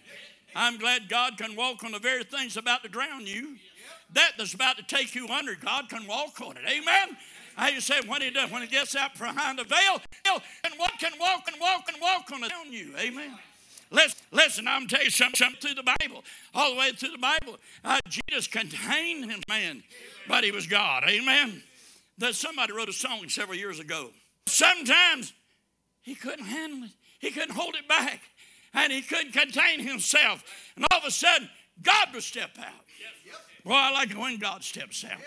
[0.56, 3.56] I'm glad God can walk on the very things about to drown you.
[4.14, 6.64] That that's about to take you under, God can walk on it.
[6.68, 7.18] Amen.
[7.58, 10.02] I you say when he does, when he gets out behind the veil,
[10.64, 12.94] and walk and walk and walk and walk on it on you.
[12.98, 13.38] Amen.
[13.92, 16.24] Listen, listen, I'm tell you something, something through the Bible,
[16.56, 17.58] all the way through the Bible.
[17.84, 19.84] Uh, Jesus contained him, man,
[20.28, 21.04] but he was God.
[21.08, 21.62] Amen.
[22.18, 24.10] That somebody wrote a song several years ago.
[24.48, 25.34] Sometimes
[26.02, 26.92] he couldn't handle it.
[27.24, 28.20] He couldn't hold it back.
[28.74, 30.44] And he couldn't contain himself.
[30.76, 31.50] And all of a sudden,
[31.82, 32.84] God would step out.
[33.64, 35.22] Boy, I like it when God steps out.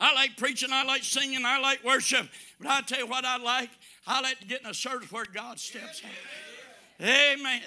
[0.00, 2.26] I like preaching, I like singing, I like worship.
[2.58, 3.68] But I tell you what I like.
[4.06, 7.06] I like to get in a service where God steps out.
[7.06, 7.60] Amen.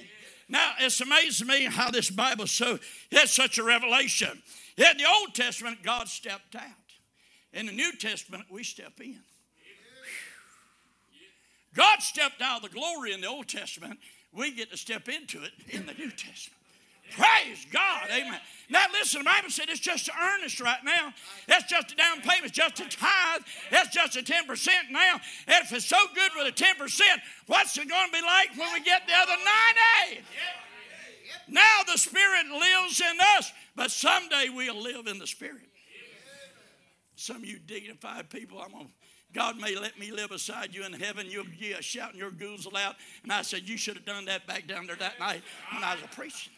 [0.47, 2.79] Now it's amazing me how this Bible so
[3.11, 4.41] it's such a revelation.
[4.77, 6.63] In the Old Testament, God stepped out.
[7.53, 9.19] In the New Testament, we step in.
[11.75, 13.99] God stepped out of the glory in the Old Testament.
[14.33, 16.59] We get to step into it in the New Testament.
[17.15, 18.07] Praise God.
[18.11, 18.39] Amen.
[18.69, 21.11] Now listen, the Bible said it's just earnest right now.
[21.47, 25.19] That's just a down payment, it's just a tithe, That's just a 10% now.
[25.47, 27.01] And if it's so good with a 10%,
[27.47, 29.35] what's it going to be like when we get the other
[30.07, 30.21] 90?
[31.47, 35.67] Now the Spirit lives in us, but someday we'll live in the Spirit.
[37.15, 38.91] Some of you dignified people, I'm going to
[39.33, 41.27] God may let me live beside you in heaven.
[41.29, 42.95] You'll be uh, shouting your goozle out.
[43.23, 45.93] And I said, You should have done that back down there that night when I
[45.93, 46.53] was preaching.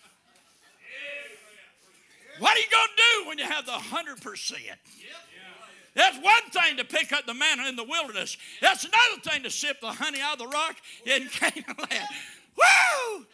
[2.40, 4.56] What are you going to do when you have the 100%?
[5.94, 8.38] That's one thing to pick up the manna in the wilderness.
[8.62, 12.08] That's another thing to sip the honey out of the rock in Canaan land.
[12.58, 13.26] Woo!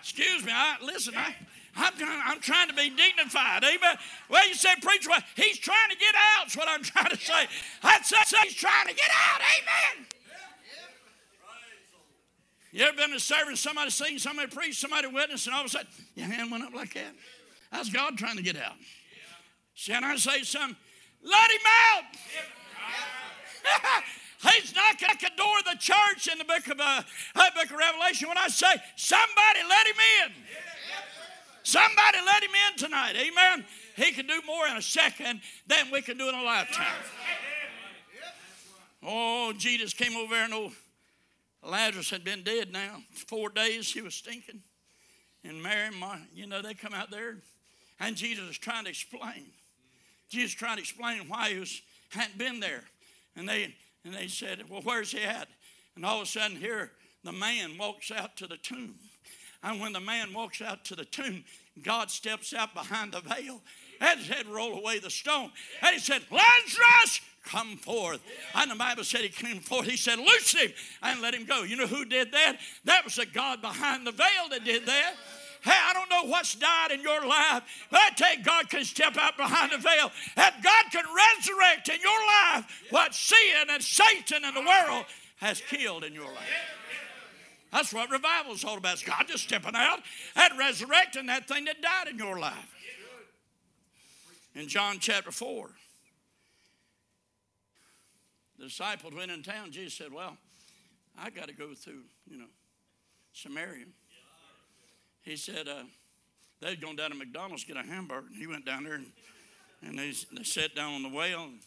[0.00, 0.52] Excuse me.
[0.52, 1.34] I, listen, I,
[1.76, 1.92] I'm
[2.24, 3.64] I'm trying to be dignified.
[3.64, 3.96] Amen.
[4.28, 7.16] Well, you said, preacher, well, he's trying to get out, is what I'm trying to
[7.16, 7.46] say.
[7.82, 9.40] I'd say he's trying to get out.
[9.40, 10.06] Amen.
[12.72, 15.66] You ever been in a service, somebody sing, somebody preach, somebody witness, and all of
[15.66, 17.14] a sudden your hand went up like that?
[17.70, 18.74] That's God trying to get out.
[19.86, 20.76] Can I say something?
[21.22, 22.04] Let him out.
[24.52, 27.02] He's knocking at the door of the church in the book of, uh,
[27.34, 30.32] book of Revelation when I say, somebody let him in.
[31.64, 33.16] Somebody let him in tonight.
[33.16, 33.64] Amen.
[33.96, 36.86] He can do more in a second than we can do in a lifetime.
[39.02, 40.72] Oh, Jesus came over there and oh,
[41.62, 42.98] Lazarus had been dead now.
[43.28, 44.62] Four days he was stinking.
[45.42, 47.36] And Mary and Martha, you know, they come out there
[47.98, 49.46] and Jesus is trying to explain.
[50.28, 52.84] Jesus trying to explain why he was, hadn't been there.
[53.36, 53.74] And they,
[54.04, 55.48] and they said, Well, where's he at?
[55.96, 56.90] And all of a sudden, here,
[57.22, 58.96] the man walks out to the tomb.
[59.64, 61.42] And when the man walks out to the tomb,
[61.82, 63.62] God steps out behind the veil
[63.98, 65.50] and said, Roll away the stone.
[65.80, 68.20] And he said, Lazarus, come forth.
[68.54, 69.86] And the Bible said he came forth.
[69.86, 70.70] He said, Loose him
[71.02, 71.62] and let him go.
[71.62, 72.58] You know who did that?
[72.84, 75.14] That was the God behind the veil that did that.
[75.62, 79.16] Hey, I don't know what's died in your life, but I tell God can step
[79.16, 83.38] out behind the veil and God can resurrect in your life what sin
[83.70, 86.83] and Satan and the world has killed in your life.
[87.74, 88.92] That's what revival is all about.
[88.94, 89.98] It's God just stepping out
[90.36, 92.72] and resurrecting that thing that died in your life.
[94.54, 95.70] In John chapter 4,
[98.60, 99.72] the disciples went in town.
[99.72, 100.36] Jesus said, Well,
[101.18, 102.46] I got to go through, you know,
[103.32, 103.86] Samaria.
[105.22, 105.82] He said, uh,
[106.60, 108.28] they'd gone down to McDonald's to get a hamburger.
[108.28, 109.06] And he went down there and,
[109.82, 111.44] and they, they sat down on the whale.
[111.44, 111.58] And,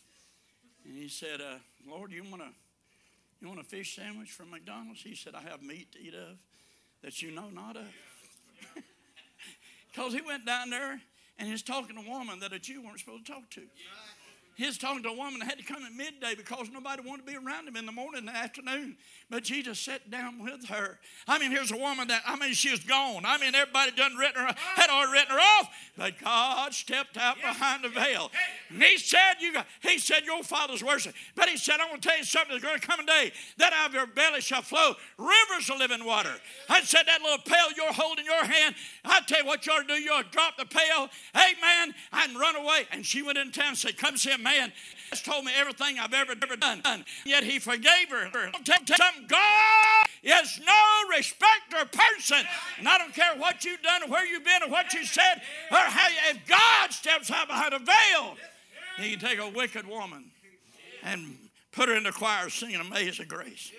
[0.85, 2.49] and he said, uh, Lord, you want to
[3.41, 5.01] you want a fish sandwich from McDonald's?
[5.01, 6.37] He said, I have meat to eat of
[7.03, 7.83] that you know not of.
[9.91, 11.01] Because he went down there
[11.39, 13.61] and he's talking to a woman that a Jew weren't supposed to talk to.
[14.57, 17.31] He's talking to a woman that had to come at midday because nobody wanted to
[17.31, 18.97] be around him in the morning and the afternoon.
[19.29, 20.97] But Jesus sat down with her.
[21.27, 23.23] I mean, here's a woman that, I mean, she was gone.
[23.23, 25.69] I mean, everybody done written her, had already written her off.
[25.95, 28.31] But God stepped out behind the veil.
[28.69, 31.13] And he said, you got, he said, your father's worship.
[31.35, 32.51] But he said, I'm going to tell you something.
[32.51, 35.79] There's going to come a day that out of your belly shall flow rivers of
[35.79, 36.33] living water.
[36.69, 38.75] I said, that little pail you're holding in your hand,
[39.05, 40.01] I tell you what you ought to do.
[40.01, 42.85] You ought to drop the pail, amen, and run away.
[42.91, 44.71] And she went in town and said, come see a man
[45.09, 46.83] has told me everything I've ever, ever done.
[47.25, 48.29] Yet he forgave her.
[48.33, 52.39] Some God is no respecter person.
[52.77, 55.41] And I don't care what you've done or where you've been or what you said
[55.71, 58.35] or how you, if God steps out behind a veil,
[58.97, 60.31] he can take a wicked woman
[61.03, 61.37] and
[61.71, 63.71] put her in the choir singing Amazing Grace.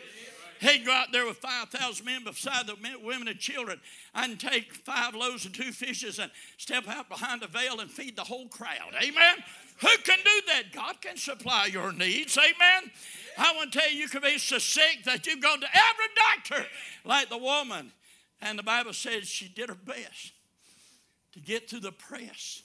[0.60, 3.80] He'd go out there with 5,000 men beside the men, women and children
[4.14, 8.16] and take five loaves and two fishes and step out behind the veil and feed
[8.16, 8.94] the whole crowd.
[9.00, 9.36] Amen?
[9.80, 10.72] Who can do that?
[10.72, 12.36] God can supply your needs.
[12.36, 12.90] Amen?
[13.36, 16.56] I want to tell you, you can be so sick that you've gone to every
[16.56, 16.68] doctor
[17.04, 17.92] like the woman.
[18.40, 20.32] And the Bible says she did her best
[21.32, 22.62] to get through the press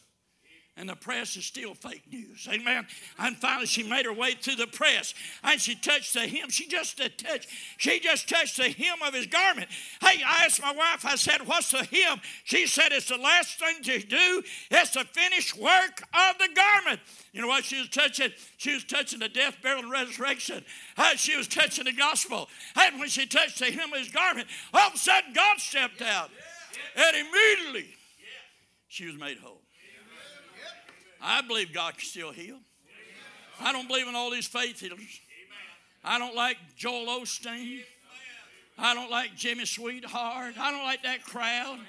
[0.75, 2.47] and the press is still fake news.
[2.51, 2.87] Amen.
[3.19, 6.49] And finally, she made her way through the press, and she touched the hem.
[6.49, 7.47] She just touched.
[7.77, 9.67] She just touched the hem of his garment.
[10.01, 11.05] Hey, I asked my wife.
[11.05, 14.43] I said, "What's the hem?" She said, "It's the last thing to do.
[14.71, 17.01] It's the finished work of the garment."
[17.33, 18.31] You know what she was touching?
[18.57, 20.63] She was touching the death, burial, and resurrection.
[20.97, 22.47] Uh, she was touching the gospel.
[22.75, 26.01] And when she touched the hem of his garment, all of a sudden God stepped
[26.01, 26.31] out,
[26.95, 27.95] and immediately
[28.87, 29.62] she was made whole.
[31.23, 32.57] I believe God can still heal.
[33.61, 35.21] I don't believe in all these faith healers.
[36.03, 37.79] I don't like Joel Osteen.
[38.77, 40.57] I don't like Jimmy Swaggart.
[40.57, 41.79] I don't like that crowd.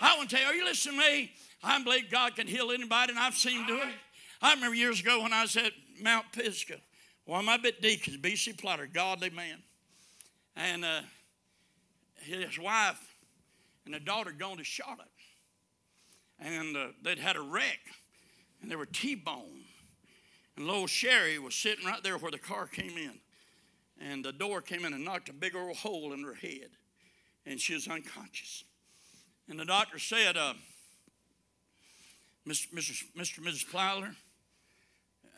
[0.00, 1.32] I want to tell you, are you listening to me?
[1.62, 3.94] I believe God can heal anybody, and I've seen him do it.
[4.40, 6.80] I remember years ago when I was at Mount Pisgah,
[7.24, 8.52] one of my bit deacons, B.C.
[8.52, 9.62] Plotter, godly man,
[10.54, 11.00] and uh,
[12.20, 13.00] his wife
[13.86, 15.08] and the daughter gone to Charlotte,
[16.38, 17.80] and uh, they'd had a wreck
[18.64, 19.60] and they were T-bone.
[20.56, 23.12] And little Sherry was sitting right there where the car came in.
[24.00, 26.70] And the door came in and knocked a big old hole in her head.
[27.44, 28.64] And she was unconscious.
[29.50, 30.54] And the doctor said, uh,
[32.48, 32.72] Mr.
[32.72, 33.04] Mr.
[33.14, 33.40] Mr.
[33.40, 33.66] Mrs.
[33.70, 34.14] Plyler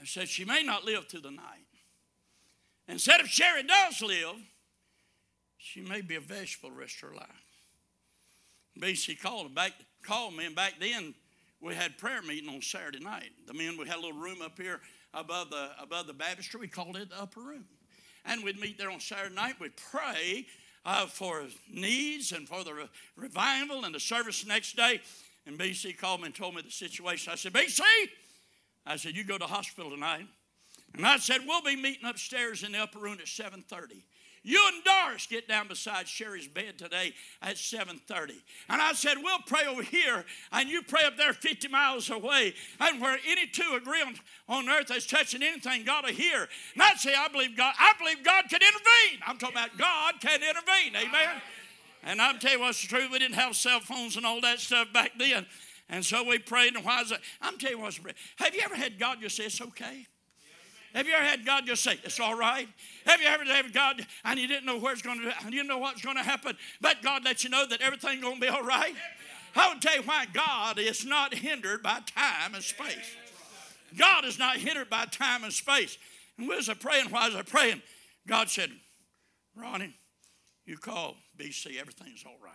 [0.05, 1.67] said she may not live through the night.
[2.87, 4.37] And said if Sherry does live,
[5.59, 7.27] she may be a vegetable the rest of her life.
[8.79, 9.73] BC called back
[10.05, 11.15] called me, and back then
[11.66, 13.31] we had prayer meeting on Saturday night.
[13.46, 14.81] The men, we had a little room up here
[15.12, 16.61] above the, above the baptistry.
[16.61, 17.64] We called it the upper room.
[18.24, 19.55] And we'd meet there on Saturday night.
[19.61, 20.46] We'd pray
[20.85, 25.00] uh, for needs and for the re- revival and the service the next day.
[25.46, 27.33] And BC called me and told me the situation.
[27.33, 27.81] I said, BC,
[28.87, 30.26] I said, you go to hospital tonight.
[30.94, 34.05] And I said, we'll be meeting upstairs in the upper room at 730.
[34.46, 38.30] You and Doris get down beside Sherry's bed today at 7:30.
[38.68, 42.54] And I said, we'll pray over here, and you pray up there 50 miles away.
[42.78, 44.14] And where any two agree on,
[44.48, 46.46] on earth that's touching anything, God will hear.
[46.74, 49.20] And I say, I believe God, I believe God can intervene.
[49.26, 50.94] I'm talking about God can intervene.
[50.94, 51.42] Amen.
[52.04, 53.11] And I'm telling you what's the truth.
[53.11, 55.44] We didn't have cell phones and all that stuff back then.
[55.88, 57.20] And so we prayed, and why is that?
[57.42, 57.98] I'm telling you what's
[58.37, 60.06] Have you ever had God just say it's okay?
[60.96, 62.66] Have you ever had God just say, it's all right?
[63.04, 65.59] Have you ever had God and you didn't know where it's going to, and you
[65.61, 68.40] didn't know what's going to happen, but God let you know that everything's going to
[68.40, 68.94] be all right?
[69.54, 73.14] I would tell you why God is not hindered by time and space.
[73.98, 75.98] God is not hindered by time and space.
[76.38, 77.82] And we was praying, why was I praying?
[78.26, 78.70] God said,
[79.54, 79.94] Ronnie,
[80.64, 82.54] you call BC, everything's all right.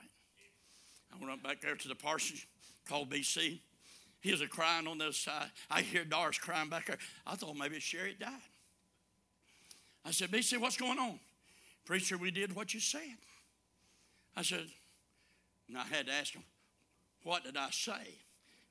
[1.14, 2.48] I went up back there to the parsonage,
[2.90, 3.60] called BC.
[4.22, 5.50] He was crying on the other side.
[5.70, 6.98] I hear Doris crying back there.
[7.26, 8.30] I thought maybe Sherry died.
[10.06, 11.20] I said, BC, what's going on?
[11.86, 13.18] Preacher, we did what you said.
[14.36, 14.68] I said,
[15.68, 16.44] and I had to ask him,
[17.24, 18.16] what did I say?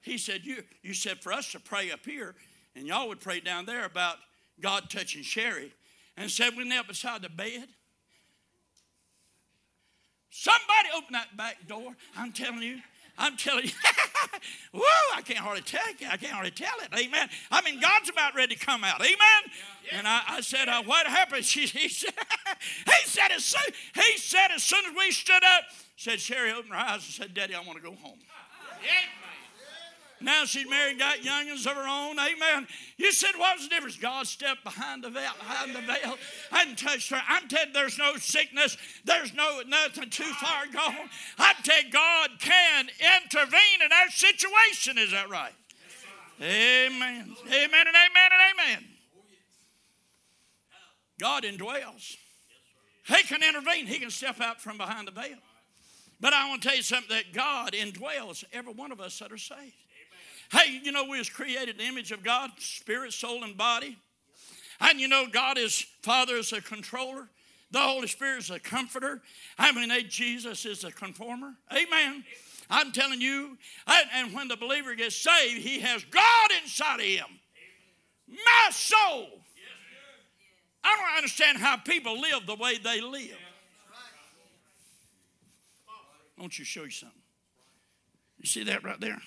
[0.02, 2.34] He said, you, you said for us to pray up here,
[2.74, 4.16] and y'all would pray down there about
[4.60, 5.72] God touching Sherry.
[6.16, 7.66] And said, we knelt beside the bed.
[10.30, 11.94] Somebody open that back door.
[12.16, 12.78] I'm telling you,
[13.20, 13.70] I'm telling you,
[14.72, 14.82] woo,
[15.14, 15.96] I can't hardly tell it.
[16.10, 16.88] I can't hardly tell it.
[16.98, 17.28] Amen.
[17.50, 19.00] I mean, God's about ready to come out.
[19.00, 19.52] Amen.
[19.84, 19.98] Yeah.
[19.98, 21.44] And I, I, said, uh, what happened?
[21.50, 22.14] She, he said,
[22.86, 25.64] he said, as soon, he said, as soon as we stood up,
[25.96, 28.18] said, Sherry opened her eyes and said, Daddy, I want to go home.
[28.82, 29.19] Yeah.
[30.20, 32.18] Now she's married, got youngins of her own.
[32.18, 32.66] Amen.
[32.98, 33.96] You said, what was the difference?
[33.96, 36.16] God stepped behind the veil, behind the veil
[36.52, 37.20] and touched her.
[37.26, 38.76] I'm telling you, there's no sickness.
[39.04, 41.08] There's no nothing too far gone.
[41.38, 42.88] I tell you, God can
[43.24, 44.98] intervene in our situation.
[44.98, 45.52] Is that right?
[46.42, 47.36] Amen.
[47.46, 48.84] Amen and amen and amen.
[51.18, 52.16] God indwells.
[53.06, 53.86] He can intervene.
[53.86, 55.36] He can step out from behind the veil.
[56.20, 59.32] But I want to tell you something that God indwells every one of us that
[59.32, 59.74] are saved.
[60.52, 63.98] Hey, you know, we was created in the image of God, spirit, soul, and body.
[64.80, 67.28] And you know, God is Father is a controller.
[67.70, 69.22] The Holy Spirit is a comforter.
[69.56, 71.54] I mean, Jesus is a conformer.
[71.70, 72.24] Amen.
[72.68, 77.26] I'm telling you, and when the believer gets saved, he has God inside of him.
[78.28, 79.28] My soul.
[80.82, 83.36] I don't understand how people live the way they live.
[86.38, 87.20] Won't you show you something?
[88.38, 89.20] You see that right there?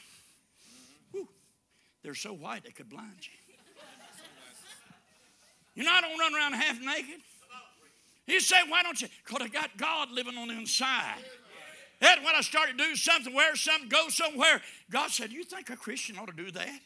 [2.03, 3.31] They're so white they could blind you.
[5.75, 7.21] You know, I don't run around half naked.
[8.27, 9.07] He said, Why don't you?
[9.25, 11.17] Because I got God living on the inside.
[12.01, 15.69] And when I started to do something, wear something, go somewhere, God said, You think
[15.69, 16.79] a Christian ought to do that?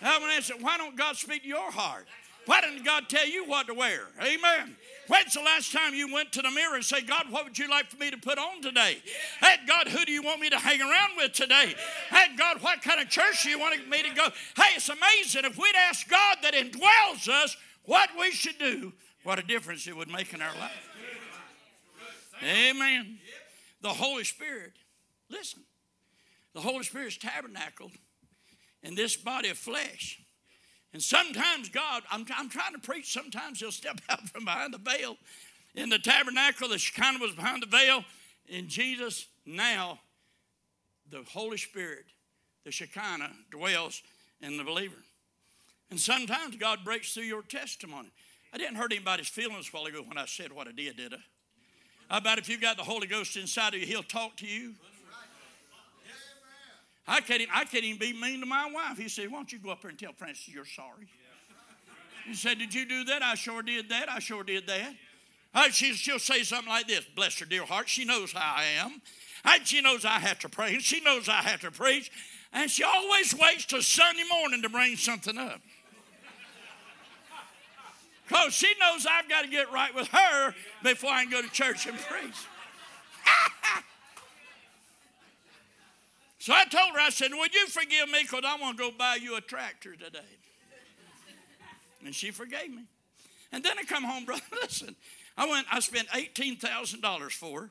[0.00, 2.06] I said, Why don't God speak to your heart?
[2.48, 4.00] Why didn't God tell you what to wear?
[4.22, 4.74] Amen.
[5.06, 7.68] When's the last time you went to the mirror and say, God, what would you
[7.68, 9.02] like for me to put on today?
[9.38, 11.74] Hey, God, who do you want me to hang around with today?
[12.08, 14.28] Hey, God, what kind of church do you want me to go?
[14.56, 18.94] Hey, it's amazing if we'd ask God that indwells us what we should do,
[19.24, 20.88] what a difference it would make in our life.
[22.42, 23.18] Amen.
[23.82, 24.72] The Holy Spirit,
[25.28, 25.64] listen,
[26.54, 27.92] the Holy Spirit is tabernacled
[28.82, 30.22] in this body of flesh.
[30.92, 34.78] And sometimes God, I'm, I'm trying to preach, sometimes He'll step out from behind the
[34.78, 35.16] veil.
[35.74, 38.04] In the tabernacle, the Shekinah was behind the veil.
[38.48, 40.00] In Jesus, now,
[41.10, 42.06] the Holy Spirit,
[42.64, 44.02] the Shekinah, dwells
[44.40, 44.96] in the believer.
[45.90, 48.10] And sometimes God breaks through your testimony.
[48.52, 51.14] I didn't hurt anybody's feelings a while ago when I said what I did, did
[51.14, 51.18] I?
[52.08, 54.74] How about if you've got the Holy Ghost inside of you, He'll talk to you?
[57.08, 58.98] I can't, even, I can't even be mean to my wife.
[58.98, 61.08] He said, Why don't you go up there and tell Frances you're sorry?
[62.26, 63.22] He said, Did you do that?
[63.22, 64.10] I sure did that.
[64.10, 64.94] I sure did that.
[65.54, 67.88] I, she, she'll say something like this Bless her dear heart.
[67.88, 69.00] She knows how I am.
[69.64, 70.78] She knows I have to pray.
[70.80, 72.10] She knows I have to preach.
[72.52, 75.60] And she always waits till Sunday morning to bring something up.
[78.26, 81.50] Because she knows I've got to get right with her before I can go to
[81.50, 82.36] church and preach.
[86.48, 88.90] So I told her, I said, Would you forgive me because I want to go
[88.90, 90.20] buy you a tractor today?
[92.02, 92.84] And she forgave me.
[93.52, 94.40] And then I come home, brother.
[94.52, 94.96] Listen,
[95.36, 97.70] I went, I spent $18,000 for her,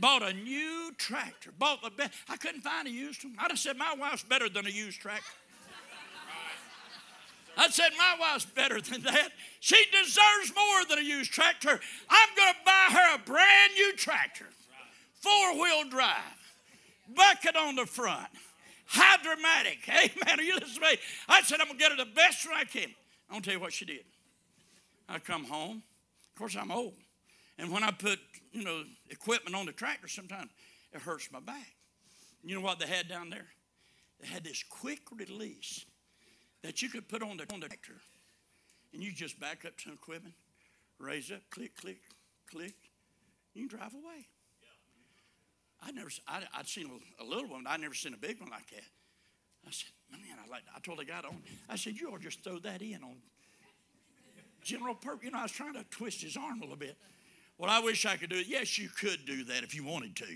[0.00, 2.14] bought a new tractor, bought the best.
[2.28, 3.36] I couldn't find a used one.
[3.38, 5.22] I'd have said, My wife's better than a used tractor.
[7.56, 9.28] I said, My wife's better than that.
[9.60, 11.78] She deserves more than a used tractor.
[12.10, 14.46] I'm going to buy her a brand new tractor,
[15.22, 16.35] four wheel drive
[17.14, 18.28] bucket on the front.
[18.86, 19.78] How dramatic.
[19.88, 20.38] Amen.
[20.38, 20.98] Are you listening to me?
[21.28, 22.88] I said, I'm going to get her the best one I can.
[23.28, 24.04] I'm going to tell you what she did.
[25.08, 25.82] I come home.
[26.32, 26.94] Of course, I'm old.
[27.58, 28.18] And when I put,
[28.52, 30.50] you know, equipment on the tractor, sometimes
[30.92, 31.72] it hurts my back.
[32.44, 33.46] You know what they had down there?
[34.20, 35.84] They had this quick release
[36.62, 38.00] that you could put on the, on the tractor.
[38.92, 40.34] And you just back up to the equipment,
[40.98, 42.00] raise up, click, click,
[42.50, 42.74] click.
[43.54, 44.28] You drive away.
[45.82, 48.68] I never, I, would seen a, little one, I'd never seen a big one like
[48.70, 48.84] that.
[49.66, 50.62] I said, man, I like.
[50.74, 51.42] I told the guy on.
[51.68, 53.16] I said, you ought to just throw that in on
[54.62, 55.24] general purpose.
[55.24, 56.96] You know, I was trying to twist his arm a little bit.
[57.58, 58.46] Well, I wish I could do it.
[58.46, 60.26] Yes, you could do that if you wanted to.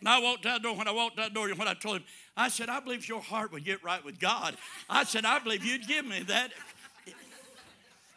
[0.00, 0.76] And I walked out the door.
[0.76, 2.04] When I walked out the door, when I told him,
[2.36, 4.56] I said, I believe your heart would get right with God.
[4.90, 6.50] I said, I believe you'd give me that.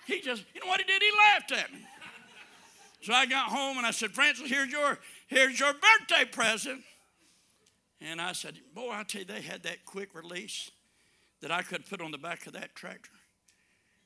[0.08, 1.02] He just, you know what he did?
[1.02, 1.80] He laughed at me.
[3.02, 6.82] So I got home and I said, Frances, here's your Here's your birthday present.
[8.02, 10.70] And I said, Boy, I tell you, they had that quick release
[11.42, 13.12] that I could put on the back of that tractor.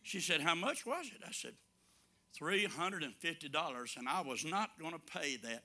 [0.04, 1.22] She said, How much was it?
[1.28, 1.54] I said,
[2.40, 5.64] $350, and I was not going to pay that.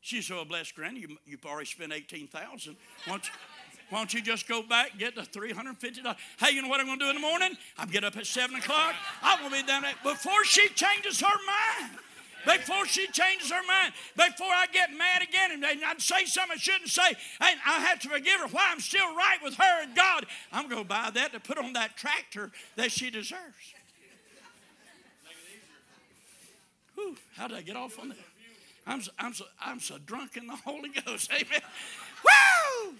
[0.00, 2.76] She said, Well, bless Granny, you, you've already spent 18000
[3.06, 3.20] why,
[3.88, 6.16] why don't you just go back and get the $350?
[6.38, 7.56] Hey, you know what I'm going to do in the morning?
[7.76, 8.94] I'm get up at 7 o'clock.
[9.22, 11.98] I'm going to be down there before she changes her mind
[12.44, 16.58] before she changes her mind, before I get mad again and I'd say something I
[16.58, 17.08] shouldn't say,
[17.40, 20.68] and I have to forgive her while I'm still right with her and God, I'm
[20.68, 23.74] going to buy that to put on that tractor that she deserves.
[26.94, 28.18] Whew, how did I get off on that?
[28.86, 31.30] I'm so, I'm so, I'm so drunk in the Holy Ghost.
[31.32, 31.60] Amen.
[32.24, 32.94] Woo!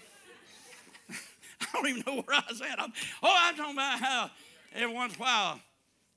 [1.61, 2.79] I don't even know where I was at.
[2.79, 4.31] I'm, oh, I'm talking about how
[4.73, 5.59] every once in a while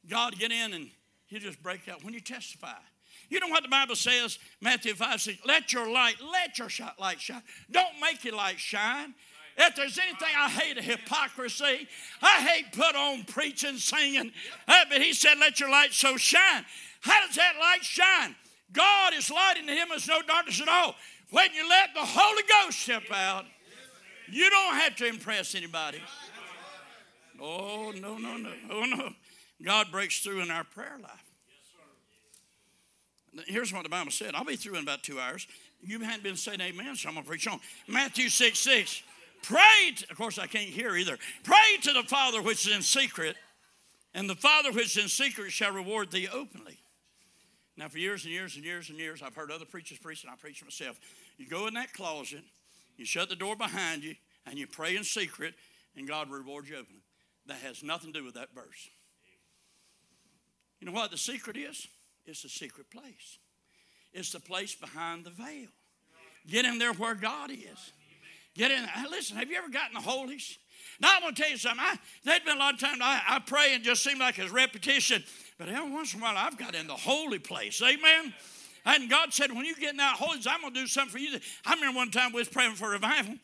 [0.08, 0.90] God get in and
[1.26, 2.78] he just break out when you testify.
[3.28, 6.68] You know what the Bible says, Matthew 5 says, let your light, let your
[6.98, 7.42] light shine.
[7.70, 9.14] Don't make your light shine.
[9.58, 11.88] If there's anything I hate, a hypocrisy.
[12.20, 14.32] I hate put on preaching, singing.
[14.68, 16.64] Uh, but he said, let your light so shine.
[17.00, 18.36] How does that light shine?
[18.72, 20.94] God is light in him, there's no darkness at all.
[21.30, 23.44] When you let the Holy Ghost step out,
[24.30, 26.02] you don't have to impress anybody.
[27.40, 28.52] Oh, no, no, no.
[28.70, 29.10] Oh, no.
[29.64, 31.25] God breaks through in our prayer life.
[33.46, 34.34] Here's what the Bible said.
[34.34, 35.46] I'll be through in about two hours.
[35.82, 37.60] You hadn't been saying amen, so I'm going to preach on.
[37.86, 39.02] Matthew 6 6.
[39.42, 41.18] Pray, to, of course, I can't hear either.
[41.44, 43.36] Pray to the Father which is in secret,
[44.14, 46.78] and the Father which is in secret shall reward thee openly.
[47.76, 50.32] Now, for years and years and years and years, I've heard other preachers preach, and
[50.32, 50.98] I preach myself.
[51.36, 52.42] You go in that closet,
[52.96, 54.14] you shut the door behind you,
[54.46, 55.54] and you pray in secret,
[55.94, 57.02] and God will reward you openly.
[57.46, 58.88] That has nothing to do with that verse.
[60.80, 61.86] You know what the secret is?
[62.26, 63.38] It's the secret place.
[64.12, 65.68] It's the place behind the veil.
[66.48, 67.92] Get in there where God is.
[68.54, 68.84] Get in.
[69.10, 70.58] Listen, have you ever gotten the holies?
[71.00, 71.80] Now I'm to tell you something.
[71.80, 74.50] I, there's been a lot of times I, I pray and just seem like it's
[74.50, 75.22] repetition.
[75.58, 77.82] But every once in a while I've got in the holy place.
[77.82, 78.32] Amen.
[78.86, 81.18] And God said, when you get in that holies, I'm going to do something for
[81.18, 81.38] you.
[81.66, 83.34] I remember one time we was praying for revival.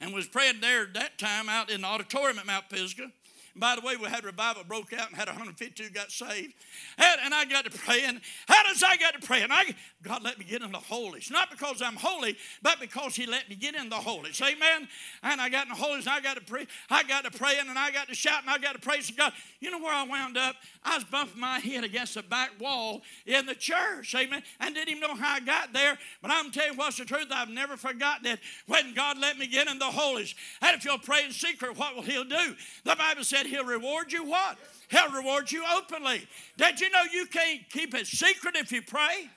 [0.00, 3.10] And was praying there at that time out in the auditorium at Mount Pisgah.
[3.58, 6.54] By the way, we had revival broke out and had 152 got saved.
[6.98, 8.20] And, I got to praying.
[8.48, 9.48] How does I got to praying?
[9.50, 11.30] I, God let me get in the holies.
[11.30, 14.40] Not because I'm holy, but because He let me get in the holies.
[14.40, 14.88] Amen.
[15.22, 16.66] And I got in the holies and I got to pray.
[16.88, 19.32] I got to praying and I got to shout and I got to praise God.
[19.60, 20.56] You know where I wound up?
[20.82, 24.14] I was bumping my head against the back wall in the church.
[24.14, 24.42] Amen.
[24.60, 25.98] And didn't even know how I got there.
[26.22, 27.28] But I'm telling you what's the truth.
[27.30, 30.34] I've never forgotten it when God let me get in the holies.
[30.62, 32.54] And if you'll pray in secret, what will He'll do?
[32.84, 34.58] The Bible said He'll reward you what?
[34.88, 36.26] He'll reward you openly.
[36.56, 39.30] Did you know you can't keep it secret if you pray?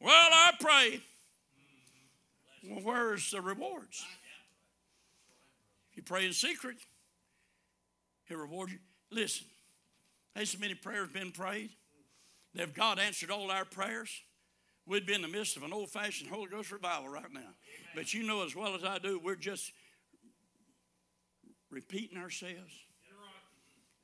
[0.00, 1.00] Well, I pray.
[2.68, 4.04] Well, where's the rewards?
[5.90, 6.76] If you pray in secret,
[8.24, 8.78] He'll reward you.
[9.10, 9.46] Listen,
[10.34, 11.70] there's so many prayers been prayed.
[12.54, 14.10] If God answered all our prayers,
[14.86, 17.40] we'd be in the midst of an old fashioned Holy Ghost revival right now.
[17.94, 19.72] But you know as well as I do, we're just
[21.72, 22.72] repeating ourselves.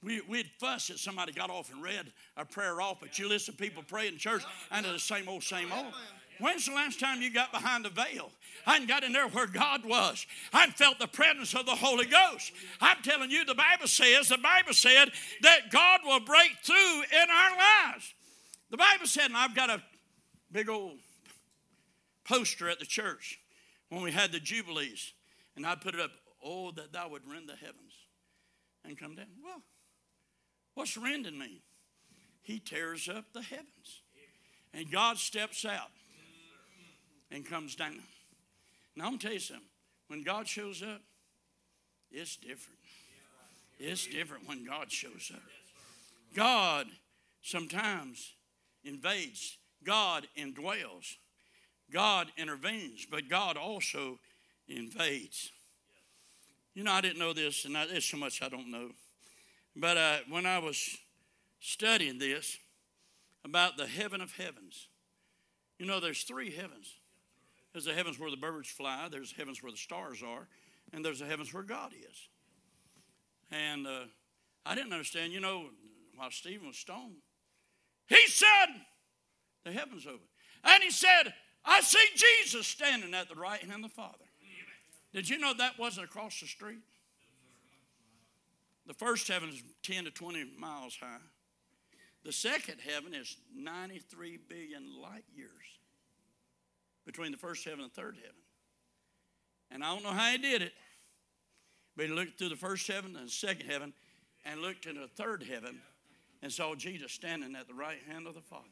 [0.02, 3.54] We, we'd fuss if somebody got off and read a prayer off, but you listen
[3.54, 5.92] to people pray in church and it's the same old, same old.
[6.40, 8.30] When's the last time you got behind the veil?
[8.64, 10.24] I didn't got in there where God was.
[10.52, 12.52] I felt the presence of the Holy Ghost.
[12.80, 15.10] I'm telling you, the Bible says, the Bible said
[15.42, 17.56] that God will break through in our
[17.90, 18.14] lives.
[18.70, 19.82] The Bible said, and I've got a
[20.52, 20.98] big old
[22.24, 23.40] poster at the church
[23.88, 25.12] when we had the Jubilees,
[25.56, 26.10] and I put it up,
[26.44, 27.92] oh, that thou would rend the heavens
[28.84, 29.26] and come down.
[29.42, 29.62] Well,
[30.74, 31.60] what's rending mean?
[32.42, 34.02] He tears up the heavens.
[34.74, 35.90] And God steps out
[37.30, 38.00] and comes down.
[38.96, 39.64] Now, I'm going to tell you something.
[40.08, 41.00] When God shows up,
[42.10, 42.78] it's different.
[43.78, 45.42] It's different when God shows up.
[46.34, 46.86] God
[47.42, 48.32] sometimes
[48.84, 51.16] invades, God indwells,
[51.92, 54.18] God intervenes, but God also
[54.68, 55.52] invades.
[56.74, 58.90] You know, I didn't know this, and I, there's so much I don't know.
[59.74, 60.96] But uh, when I was
[61.60, 62.56] studying this
[63.44, 64.88] about the heaven of heavens,
[65.78, 66.96] you know, there's three heavens.
[67.72, 70.48] There's the heavens where the birds fly, there's the heavens where the stars are,
[70.92, 72.28] and there's the heavens where God is.
[73.50, 74.04] And uh,
[74.66, 75.66] I didn't understand, you know,
[76.16, 77.16] while Stephen was stoned,
[78.08, 78.66] he said,
[79.64, 80.26] the heavens open.
[80.64, 81.32] And he said,
[81.64, 84.24] I see Jesus standing at the right hand of the Father.
[85.12, 86.80] Did you know that wasn't across the street?
[88.86, 91.18] The first heaven is 10 to 20 miles high.
[92.24, 95.50] The second heaven is 93 billion light years
[97.06, 98.40] between the first heaven and third heaven.
[99.70, 100.72] And I don't know how he did it,
[101.96, 103.92] but he looked through the first heaven and second heaven
[104.44, 105.80] and looked into the third heaven
[106.42, 108.64] and saw Jesus standing at the right hand of the Father.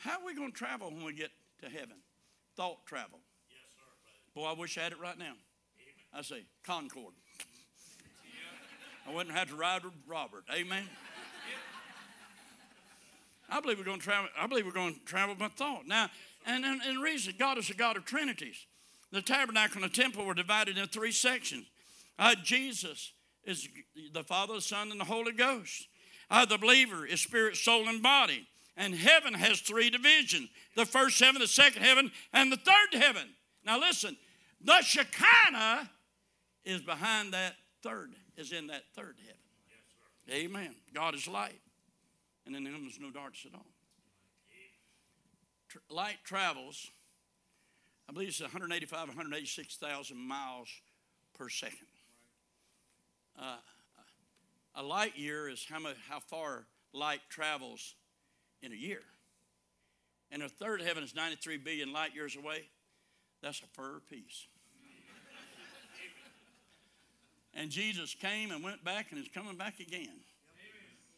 [0.00, 1.30] How are we going to travel when we get
[1.60, 1.96] to heaven?
[2.56, 3.20] Thought travel.
[4.34, 5.32] Boy, I wish I had it right now.
[6.14, 7.14] I say, Concord.
[9.06, 10.44] I wouldn't have to ride with Robert.
[10.52, 10.84] Amen.
[13.50, 14.30] I believe we're going to travel.
[14.38, 15.86] I believe we're going to travel by thought.
[15.86, 16.08] Now,
[16.46, 18.66] and, and, and the reason God is a God of trinities.
[19.10, 21.66] The tabernacle and the temple were divided into three sections.
[22.18, 23.12] Uh, Jesus
[23.44, 23.68] is
[24.14, 25.88] the Father, the Son, and the Holy Ghost.
[26.30, 28.46] Uh, the believer is spirit, soul, and body.
[28.74, 33.28] And heaven has three divisions the first heaven, the second heaven, and the third heaven.
[33.64, 34.16] Now listen,
[34.60, 35.90] the Shekinah
[36.64, 39.40] is behind that third, is in that third heaven.
[40.26, 40.74] Yes, Amen.
[40.94, 41.60] God is light,
[42.46, 43.66] and in him is no darkness at all.
[45.68, 46.88] Tr- light travels,
[48.08, 50.68] I believe it's 185, 186,000 miles
[51.34, 51.86] per second.
[53.38, 53.56] Uh,
[54.74, 57.94] a light year is how, much, how far light travels
[58.62, 59.02] in a year.
[60.30, 62.68] And the third heaven is 93 billion light years away.
[63.42, 64.46] That's a fur piece.
[67.54, 70.20] And Jesus came and went back and is coming back again.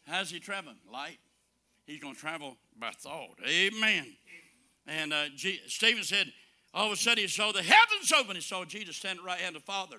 [0.06, 0.76] How's he traveling?
[0.92, 1.18] Light.
[1.86, 3.38] He's going to travel by thought.
[3.46, 4.16] Amen.
[4.86, 6.32] And uh, G- Stephen said,
[6.72, 8.34] all of a sudden he saw the heavens open.
[8.34, 9.98] He saw Jesus standing right hand of the Father.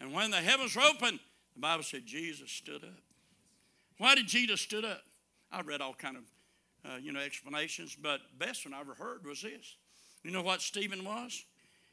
[0.00, 1.20] And when the heavens were open,
[1.54, 3.00] the Bible said Jesus stood up.
[3.98, 5.02] Why did Jesus stood up?
[5.52, 6.22] I read all kind of,
[6.84, 9.76] uh, you know, explanations, but best one I ever heard was this.
[10.22, 11.44] You know what Stephen was?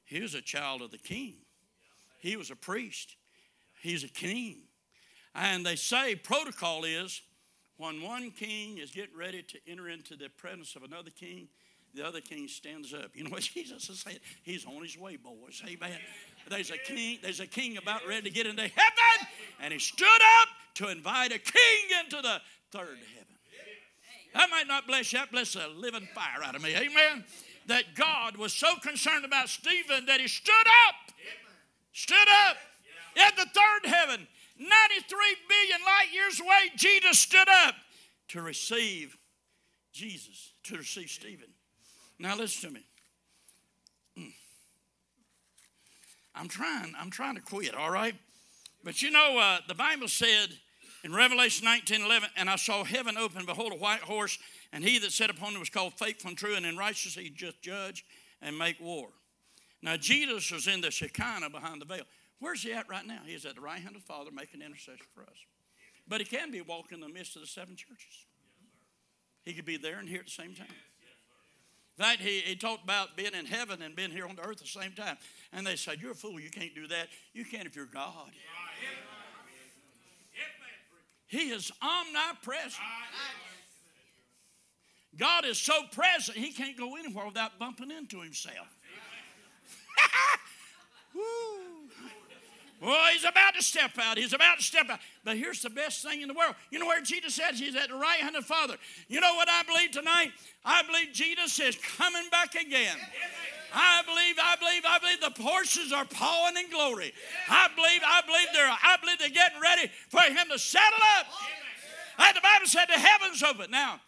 [0.05, 1.35] He was a child of the king.
[2.19, 3.15] He was a priest.
[3.81, 4.57] He's a king.
[5.35, 7.21] And they say protocol is
[7.77, 11.47] when one king is getting ready to enter into the presence of another king,
[11.93, 13.11] the other king stands up.
[13.13, 14.19] You know what Jesus is saying?
[14.43, 15.61] He's on his way, boys.
[15.65, 15.97] Amen.
[16.49, 19.27] There's a king, there's a king about ready to get into heaven,
[19.61, 20.07] and he stood
[20.41, 23.35] up to invite a king into the third heaven.
[24.33, 26.75] That might not bless you, that bless the living fire out of me.
[26.75, 27.23] Amen.
[27.69, 30.53] That God was so concerned about Stephen that he stood
[30.89, 30.95] up.
[31.93, 32.57] Stood up
[33.15, 34.27] in the third heaven.
[34.57, 35.17] 93
[35.47, 37.75] billion light years away, Jesus stood up
[38.29, 39.15] to receive
[39.93, 41.47] Jesus, to receive Stephen.
[42.17, 42.85] Now listen to me.
[44.17, 44.33] Mm.
[46.35, 48.15] I'm trying, I'm trying to quit, all right?
[48.83, 50.49] But you know, uh, the Bible said
[51.03, 54.39] in Revelation 19 11, and I saw heaven open, behold, a white horse,
[54.71, 57.29] and he that sat upon it was called faithful and true, and in righteousness he
[57.29, 58.05] just judge
[58.41, 59.09] and make war.
[59.81, 62.03] Now, Jesus was in the Shekinah behind the veil.
[62.39, 63.19] Where's he at right now?
[63.25, 65.37] He's at the right hand of the Father making intercession for us.
[66.07, 68.25] But he can be walking in the midst of the seven churches.
[69.43, 70.67] He could be there and here at the same time.
[71.97, 74.61] In fact, he, he talked about being in heaven and being here on the earth
[74.61, 75.17] at the same time.
[75.51, 76.39] And they said, You're a fool.
[76.39, 77.07] You can't do that.
[77.33, 78.31] You can't if you're God.
[81.27, 82.73] He is omnipresent.
[85.17, 88.67] God is so present, he can't go anywhere without bumping into himself.
[92.81, 94.17] Well, he's about to step out.
[94.17, 94.99] He's about to step out.
[95.25, 96.55] But here's the best thing in the world.
[96.71, 98.75] You know where Jesus says he's at the right hand of the Father.
[99.09, 100.31] You know what I believe tonight?
[100.63, 102.95] I believe Jesus is coming back again.
[103.73, 107.13] I believe, I believe, I believe the horses are pawing in glory.
[107.49, 111.27] I believe, I believe they're, I believe they're getting ready for him to settle up.
[112.17, 113.71] And the Bible said the heavens open.
[113.71, 113.99] Now,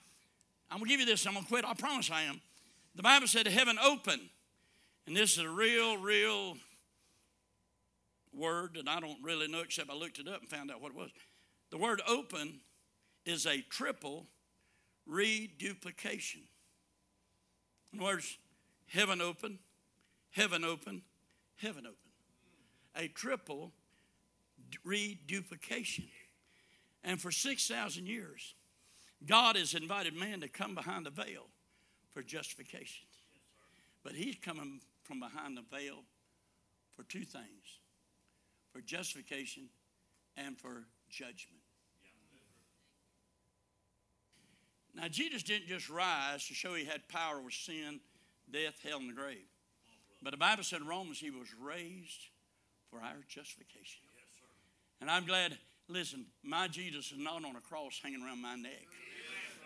[0.72, 1.28] I'm gonna give you this.
[1.28, 1.66] I'm gonna quit.
[1.66, 2.40] I promise I am.
[2.96, 4.20] The Bible said heaven open,
[5.06, 6.56] and this is a real, real
[8.34, 10.94] word that I don't really know except I looked it up and found out what
[10.94, 11.10] it was.
[11.72, 12.62] The word open
[13.26, 14.28] is a triple
[15.06, 16.42] reduplication.
[17.92, 18.38] In other words,
[18.88, 19.60] heaven open,
[20.32, 21.02] heaven open,
[21.58, 21.98] heaven open.
[22.96, 23.74] A triple
[24.86, 26.06] reduplication.
[27.04, 28.56] And for 6,000 years,
[29.26, 31.48] God has invited man to come behind the veil
[32.12, 33.06] for justification.
[34.04, 36.04] But he's coming from behind the veil
[36.96, 37.80] for two things
[38.72, 39.64] for justification
[40.38, 41.62] and for judgment.
[44.96, 48.00] Now, Jesus didn't just rise to show he had power over sin,
[48.52, 49.48] death, hell, and the grave.
[50.22, 52.28] But the Bible said in Romans he was raised
[52.90, 54.02] for our justification.
[55.00, 55.58] And I'm glad,
[55.88, 58.88] listen, my Jesus is not on a cross hanging around my neck.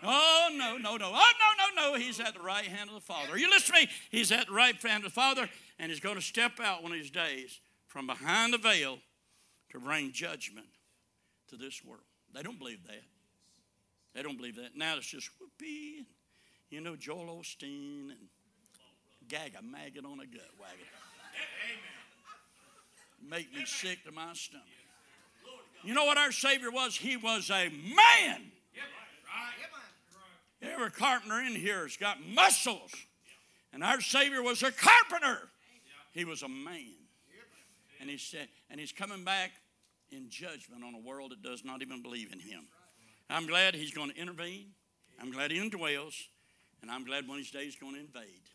[0.02, 1.10] Oh, no, no, no.
[1.12, 1.98] Oh, no, no, no.
[1.98, 3.32] He's at the right hand of the Father.
[3.32, 3.88] Are you listening?
[4.10, 6.92] He's at the right hand of the Father, and he's going to step out one
[6.92, 8.98] of these days from behind the veil
[9.70, 10.66] to bring judgment
[11.48, 12.02] to this world.
[12.34, 13.02] They don't believe that.
[14.14, 14.76] They don't believe that.
[14.76, 16.06] Now it's just whoopee, and,
[16.70, 18.28] you know, Joel Osteen and
[19.28, 20.86] gag a maggot on a gut wagon.
[23.28, 24.64] Make me sick to my stomach.
[25.82, 26.96] You know what our Savior was?
[26.96, 28.52] He was a man.
[30.62, 32.92] Every carpenter in here has got muscles.
[33.72, 35.48] And our Savior was a carpenter.
[36.12, 36.94] He was a man.
[38.00, 39.50] And he said, and he's coming back
[40.10, 42.62] in judgment on a world that does not even believe in him.
[43.28, 44.68] I'm glad he's going to intervene.
[45.20, 46.14] I'm glad he indwells.
[46.82, 48.48] And I'm glad one of these days he's going to invade.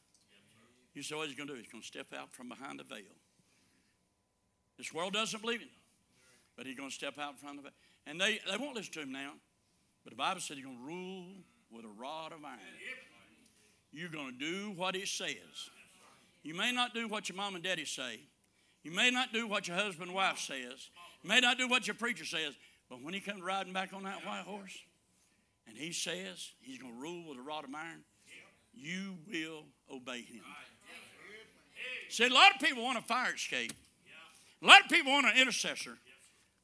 [0.93, 1.59] You say what he's going to do?
[1.59, 3.15] He's going to step out from behind the veil.
[4.77, 5.69] This world doesn't believe him.
[6.57, 7.73] But he's going to step out in front of it.
[8.07, 9.33] And they, they won't listen to him now.
[10.03, 11.25] But the Bible said he's going to rule
[11.71, 12.59] with a rod of iron.
[13.91, 15.69] You're going to do what he says.
[16.43, 18.19] You may not do what your mom and daddy say.
[18.83, 20.89] You may not do what your husband and wife says.
[21.23, 22.55] You may not do what your preacher says.
[22.89, 24.77] But when he comes riding back on that white horse
[25.67, 28.03] and he says he's going to rule with a rod of iron,
[28.73, 29.63] you will
[29.93, 30.41] obey him.
[32.09, 33.71] See, a lot of people want a fire escape.
[34.61, 35.97] A lot of people want an intercessor,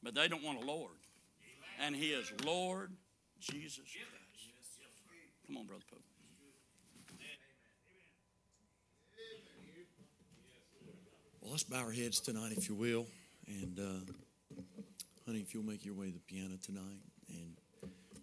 [0.04, 0.92] but they don't want a Lord.
[1.80, 2.92] And he is Lord
[3.40, 4.17] Jesus Christ.
[5.48, 6.04] Come on, Brother Pope.
[11.42, 13.06] Well, let's bow our heads tonight, if you will.
[13.48, 14.12] And uh,
[15.26, 17.54] Honey, if you'll make your way to the piano tonight, and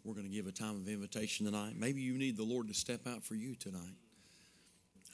[0.05, 1.75] we're going to give a time of invitation tonight.
[1.79, 3.97] Maybe you need the Lord to step out for you tonight.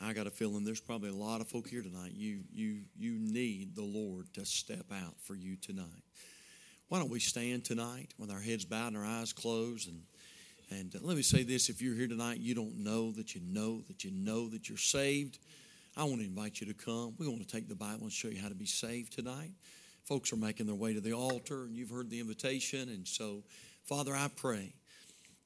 [0.01, 2.13] I got a feeling there's probably a lot of folk here tonight.
[2.15, 6.03] You, you, you need the Lord to step out for you tonight.
[6.89, 9.89] Why don't we stand tonight with our heads bowed and our eyes closed?
[9.89, 10.03] And,
[10.71, 13.41] and uh, let me say this if you're here tonight, you don't know that you
[13.45, 15.39] know that you know that you're saved.
[15.97, 17.14] I want to invite you to come.
[17.18, 19.51] We want to take the Bible and show you how to be saved tonight.
[20.05, 22.89] Folks are making their way to the altar, and you've heard the invitation.
[22.89, 23.43] And so,
[23.85, 24.73] Father, I pray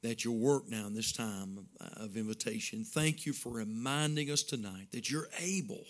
[0.03, 2.85] that your work now in this time of uh, invitation.
[2.85, 5.85] Thank you for reminding us tonight that you're able,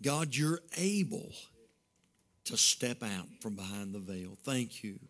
[0.00, 1.32] God, you're able
[2.44, 4.38] to step out from behind the veil.
[4.44, 5.00] Thank you.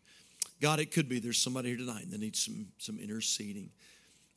[0.61, 3.71] God, it could be there's somebody here tonight that needs some, some interceding.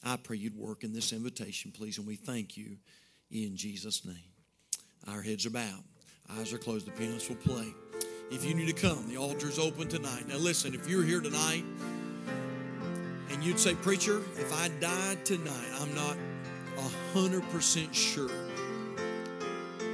[0.04, 2.78] I pray you'd work in this invitation, please, and we thank you
[3.32, 4.16] in Jesus' name.
[5.08, 5.84] Our heads are bowed,
[6.38, 7.74] eyes are closed, the pianist will play.
[8.30, 10.28] If you need to come, the altar's open tonight.
[10.28, 11.66] Now, listen, if you're here tonight,
[13.32, 16.18] and you'd say, Preacher, if I died tonight, I'm not
[17.14, 18.30] 100% sure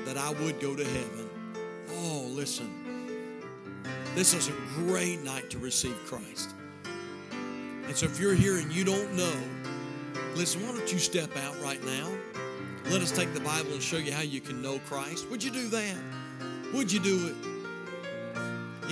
[0.05, 1.29] that I would go to heaven.
[1.89, 2.86] Oh, listen.
[4.17, 6.55] This is a great night to receive Christ.
[7.85, 9.35] And so if you're here and you don't know,
[10.33, 12.09] listen, why don't you step out right now?
[12.85, 15.29] Let us take the Bible and show you how you can know Christ.
[15.29, 15.95] Would you do that?
[16.73, 17.35] Would you do it?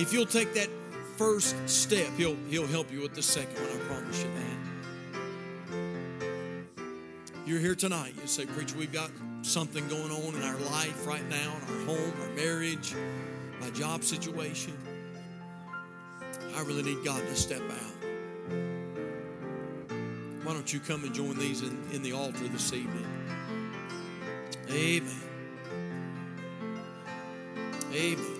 [0.00, 0.68] If you'll take that
[1.16, 3.68] first step, he'll, he'll help you with the second one.
[3.68, 4.30] I promise you
[5.72, 7.42] that.
[7.44, 8.14] You're here tonight.
[8.14, 9.10] You say, Preacher, we've got
[9.42, 12.94] something going on in our life right now, in our home, our marriage,
[13.60, 14.72] my job situation.
[16.56, 17.96] I really need God to step out.
[20.42, 23.04] Why don't you come and join these in, in the altar this evening?
[24.70, 25.20] Amen.
[27.92, 28.36] Amen.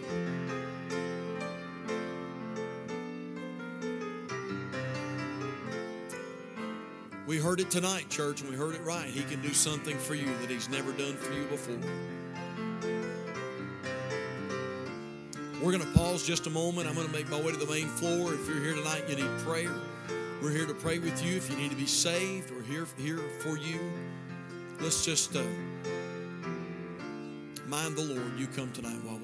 [7.26, 9.08] We heard it tonight, church, and we heard it right.
[9.08, 11.76] He can do something for you that He's never done for you before.
[15.66, 16.86] We're going to pause just a moment.
[16.86, 18.32] I'm going to make my way to the main floor.
[18.32, 19.74] If you're here tonight, you need prayer.
[20.40, 21.36] We're here to pray with you.
[21.36, 23.80] If you need to be saved, we're here, here for you.
[24.78, 25.42] Let's just uh,
[27.66, 28.38] mind the Lord.
[28.38, 29.15] You come tonight while.